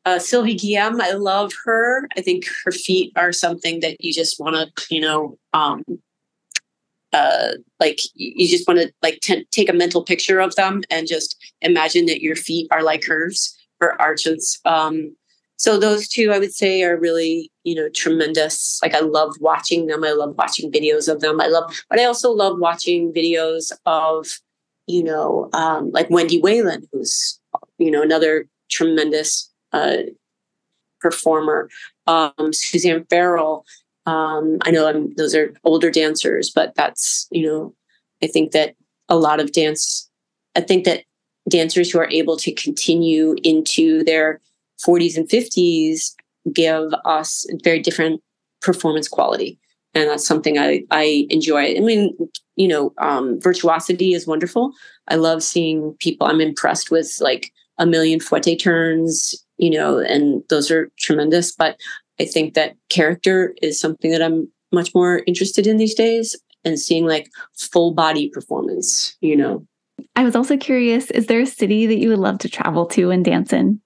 [0.06, 2.08] uh, Sylvie Guillem, I love her.
[2.16, 5.84] I think her feet are something that you just want to, you know, um,
[7.16, 11.08] uh, like you just want to like t- take a mental picture of them and
[11.08, 14.60] just imagine that your feet are like hers, her arches.
[14.66, 15.16] Um,
[15.56, 18.80] so those two, I would say, are really, you know, tremendous.
[18.84, 20.04] Like I love watching them.
[20.04, 21.40] I love watching videos of them.
[21.40, 24.28] I love, but I also love watching videos of,
[24.86, 27.40] you know, um, like Wendy Whelan, who's,
[27.78, 30.00] you know, another tremendous uh,
[31.00, 31.70] performer.
[32.08, 33.66] Um, Suzanne Farrell.
[34.06, 37.74] Um, I know I'm, those are older dancers, but that's you know,
[38.24, 38.76] I think that
[39.10, 40.10] a lot of dance.
[40.56, 41.04] I think that
[41.50, 44.40] dancers who are able to continue into their
[44.86, 46.14] 40s and 50s
[46.54, 48.22] give us very different
[48.62, 49.60] performance quality
[49.96, 51.76] and that's something I, I enjoy.
[51.76, 52.16] I mean,
[52.58, 54.74] you know, um, virtuosity is wonderful.
[55.08, 56.28] I love seeing people.
[56.28, 61.54] I'm impressed with like a million fouette turns, you know, and those are tremendous.
[61.54, 61.80] But
[62.20, 66.80] I think that character is something that I'm much more interested in these days and
[66.80, 69.66] seeing like full body performance, you know.
[70.16, 73.12] I was also curious is there a city that you would love to travel to
[73.12, 73.82] and dance in?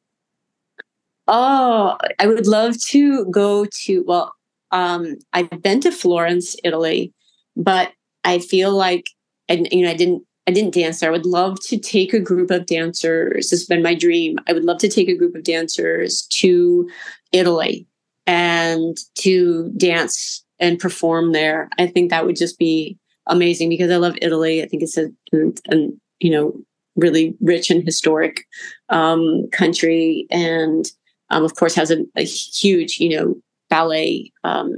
[1.28, 4.34] Oh, I would love to go to, well,
[4.72, 7.14] um, I've been to Florence, Italy,
[7.56, 7.92] but
[8.24, 9.06] I feel like,
[9.48, 11.10] and you know, I didn't I didn't dance there.
[11.10, 13.52] I would love to take a group of dancers.
[13.52, 14.40] This has been my dream.
[14.48, 16.90] I would love to take a group of dancers to
[17.32, 17.88] Italy
[18.30, 21.68] and to dance and perform there.
[21.80, 24.62] I think that would just be amazing because I love Italy.
[24.62, 25.76] I think it's a, a
[26.20, 26.54] you know
[26.96, 28.46] really rich and historic
[28.90, 30.86] um, country, and
[31.32, 33.36] um, of course has a, a, huge you know
[33.68, 34.76] ballet um,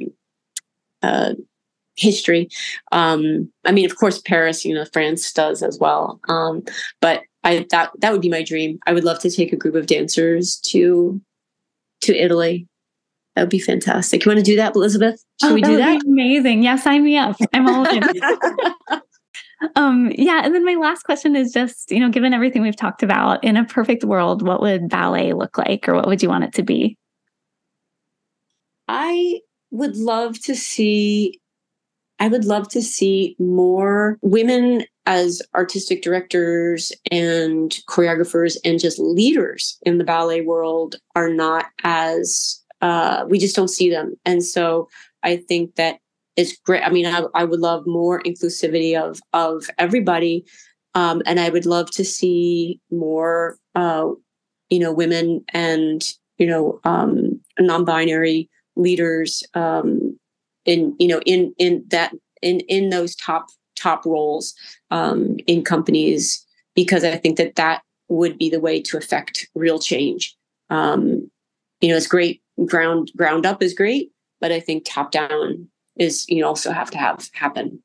[1.03, 1.33] uh,
[1.97, 2.47] history.
[2.93, 6.21] Um, I mean, of course, Paris, you know, France does as well.
[6.29, 6.63] Um,
[7.01, 8.79] but I that that would be my dream.
[8.87, 11.19] I would love to take a group of dancers to
[12.03, 12.69] to Italy.
[13.35, 14.25] That would be fantastic.
[14.25, 15.23] You want to do that, Elizabeth?
[15.41, 16.01] Should oh, we do that?
[16.05, 16.63] amazing.
[16.63, 17.37] Yeah, sign me up.
[17.53, 18.03] I'm all in.
[19.75, 23.03] um, yeah, and then my last question is just, you know, given everything we've talked
[23.03, 26.43] about, in a perfect world, what would ballet look like, or what would you want
[26.43, 26.97] it to be?
[28.87, 29.39] I
[29.71, 31.39] would love to see
[32.21, 39.79] I would love to see more women as artistic directors and choreographers and just leaders
[39.81, 44.15] in the ballet world are not as uh, we just don't see them.
[44.25, 44.87] And so
[45.23, 45.99] i think that
[46.35, 46.83] it's great.
[46.83, 50.45] I mean I, I would love more inclusivity of of everybody.
[50.93, 54.09] Um, and I would love to see more, uh,
[54.69, 56.03] you know, women and
[56.37, 60.17] you know um, non-binary leaders um,
[60.65, 64.53] in you know in in that in in those top top roles
[64.89, 69.79] um, in companies because I think that that would be the way to affect real
[69.79, 70.35] change.
[70.69, 71.29] Um,
[71.79, 76.25] you know, it's great ground ground up is great, but I think top down is
[76.29, 77.81] you also have to have happen.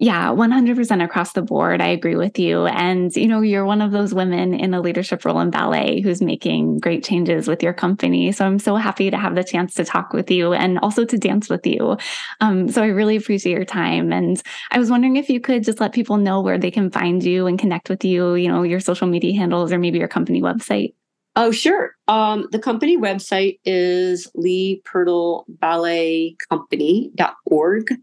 [0.00, 1.82] Yeah, 100% across the board.
[1.82, 2.66] I agree with you.
[2.66, 6.22] And, you know, you're one of those women in a leadership role in ballet who's
[6.22, 8.30] making great changes with your company.
[8.30, 11.18] So I'm so happy to have the chance to talk with you and also to
[11.18, 11.96] dance with you.
[12.40, 14.12] Um, so I really appreciate your time.
[14.12, 17.20] And I was wondering if you could just let people know where they can find
[17.24, 20.40] you and connect with you, you know, your social media handles or maybe your company
[20.40, 20.94] website.
[21.40, 21.94] Oh, sure.
[22.08, 27.94] Um, the company website is Leigh Purtill Ballet Company.org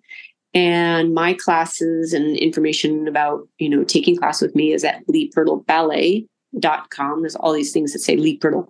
[0.54, 7.22] and my classes and information about you know taking class with me is at leighpurtillballet.com
[7.22, 8.70] there's all these things that say Leigh Purtill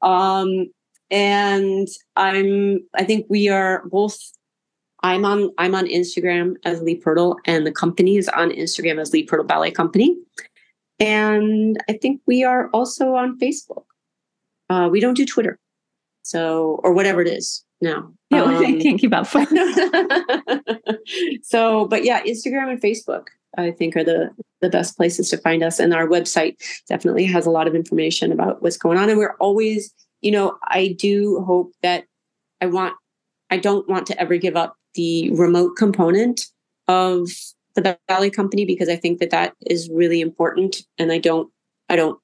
[0.00, 0.64] um,
[1.10, 4.18] and i'm i think we are both
[5.02, 9.12] i'm on i'm on instagram as Leigh Purtill and the company is on instagram as
[9.12, 10.16] Leigh Purtill ballet company
[10.98, 13.84] and i think we are also on facebook
[14.70, 15.58] uh, we don't do twitter
[16.22, 18.12] so or whatever it is no.
[18.30, 19.26] Yeah, um, I can't keep up.
[21.42, 23.26] so, but yeah, Instagram and Facebook,
[23.58, 25.78] I think, are the the best places to find us.
[25.78, 26.56] And our website
[26.88, 29.10] definitely has a lot of information about what's going on.
[29.10, 29.92] And we're always,
[30.22, 32.04] you know, I do hope that
[32.60, 32.94] I want,
[33.50, 36.46] I don't want to ever give up the remote component
[36.88, 37.28] of
[37.74, 40.78] the ballet company because I think that that is really important.
[40.96, 41.52] And I don't,
[41.90, 42.18] I don't,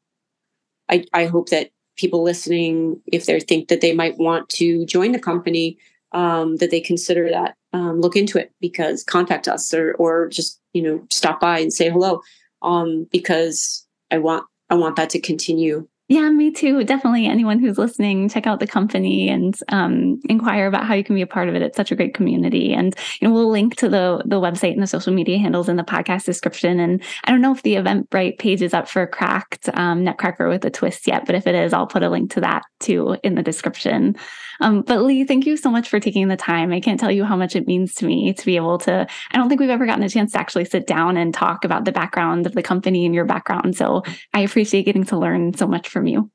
[0.88, 1.68] I, I hope that
[2.02, 5.78] people listening, if they think that they might want to join the company,
[6.12, 10.60] um, that they consider that, um, look into it because contact us or or just
[10.74, 12.20] you know stop by and say hello,
[12.60, 16.84] um, because I want I want that to continue yeah, me too.
[16.84, 17.24] Definitely.
[17.24, 21.22] Anyone who's listening, check out the company and um, inquire about how you can be
[21.22, 21.62] a part of it.
[21.62, 24.82] It's such a great community, and you know we'll link to the the website and
[24.82, 26.78] the social media handles in the podcast description.
[26.80, 30.66] And I don't know if the Eventbrite page is up for Cracked um, Nutcracker with
[30.66, 33.34] a twist yet, but if it is, I'll put a link to that too in
[33.34, 34.14] the description.
[34.62, 36.72] Um, but Leigh, thank you so much for taking the time.
[36.72, 39.06] I can't tell you how much it means to me to be able to.
[39.32, 41.84] I don't think we've ever gotten a chance to actually sit down and talk about
[41.84, 43.76] the background of the company and your background.
[43.76, 46.30] So I appreciate getting to learn so much from you.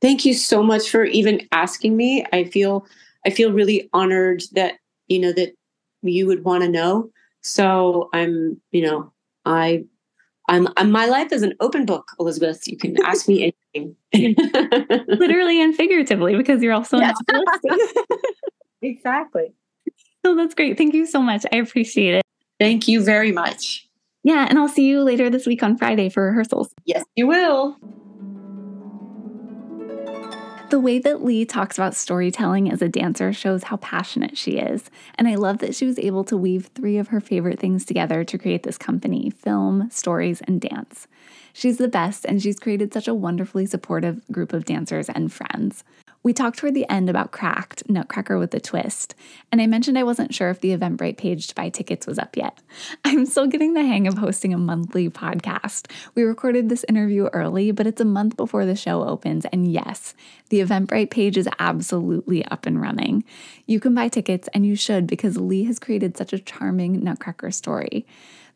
[0.00, 2.24] Thank you so much for even asking me.
[2.32, 2.86] I feel
[3.26, 4.74] I feel really honored that
[5.08, 5.52] you know that
[6.02, 7.10] you would want to know.
[7.40, 9.12] So I'm, you know,
[9.44, 9.84] I
[10.48, 12.66] I'm, I'm, my life is an open book, Elizabeth.
[12.66, 13.96] You can ask me anything.
[15.08, 17.16] Literally and figuratively, because you're also yes.
[18.82, 19.52] exactly.
[20.24, 20.78] So that's great.
[20.78, 21.44] Thank you so much.
[21.52, 22.22] I appreciate it.
[22.58, 23.88] Thank you very much.
[24.22, 26.72] Yeah, and I'll see you later this week on Friday for rehearsals.
[26.84, 27.76] Yes, you will.
[30.68, 34.90] The way that Leigh talks about storytelling as a dancer shows how passionate she is.
[35.14, 38.24] And I love that she was able to weave three of her favorite things together
[38.24, 41.06] to create this company film, stories, and dance.
[41.52, 45.84] She's the best, and she's created such a wonderfully supportive group of dancers and friends.
[46.26, 49.14] We talked toward the end about Cracked, Nutcracker with a Twist,
[49.52, 52.36] and I mentioned I wasn't sure if the Eventbrite page to buy tickets was up
[52.36, 52.60] yet.
[53.04, 55.88] I'm still getting the hang of hosting a monthly podcast.
[56.16, 60.14] We recorded this interview early, but it's a month before the show opens, and yes,
[60.48, 63.22] the Eventbrite page is absolutely up and running.
[63.66, 67.52] You can buy tickets, and you should because Leigh has created such a charming Nutcracker
[67.52, 68.04] story.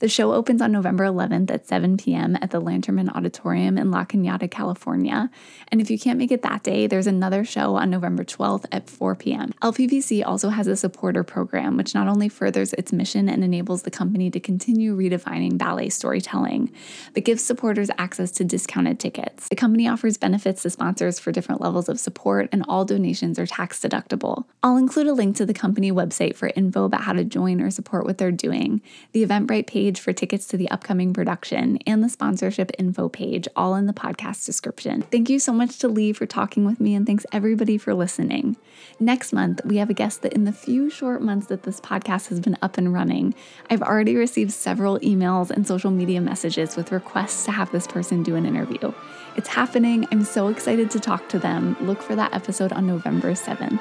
[0.00, 2.34] The show opens on November 11th at 7 p.m.
[2.40, 5.30] at the Lanterman Auditorium in La Cañada, California.
[5.68, 8.88] And if you can't make it that day, there's another show on November 12th at
[8.88, 9.52] 4 p.m.
[9.60, 13.90] LPBC also has a supporter program, which not only furthers its mission and enables the
[13.90, 16.72] company to continue redefining ballet storytelling,
[17.12, 19.50] but gives supporters access to discounted tickets.
[19.50, 23.46] The company offers benefits to sponsors for different levels of support, and all donations are
[23.46, 24.46] tax deductible.
[24.62, 27.70] I'll include a link to the company website for info about how to join or
[27.70, 28.80] support what they're doing.
[29.12, 33.48] The Eventbrite page page for tickets to the upcoming production and the sponsorship info page,
[33.56, 35.02] all in the podcast description.
[35.02, 38.56] Thank you so much to Leigh for talking with me, and thanks everybody for listening.
[39.00, 42.28] Next month, we have a guest that in the few short months that this podcast
[42.28, 43.34] has been up and running,
[43.68, 48.22] I've already received several emails and social media messages with requests to have this person
[48.22, 48.92] do an interview.
[49.36, 50.06] It's happening.
[50.12, 51.76] I'm so excited to talk to them.
[51.80, 53.80] Look for that episode on November 7th.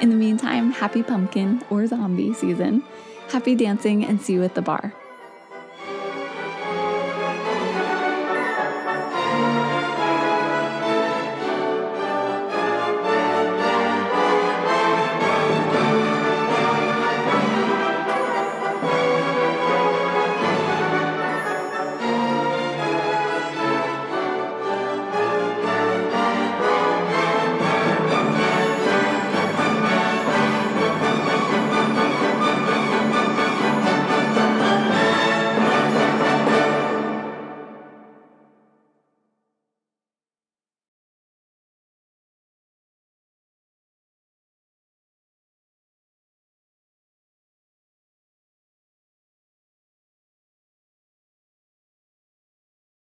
[0.00, 2.82] In the meantime, happy pumpkin or zombie season.
[3.28, 4.94] Happy dancing and see you at the barre.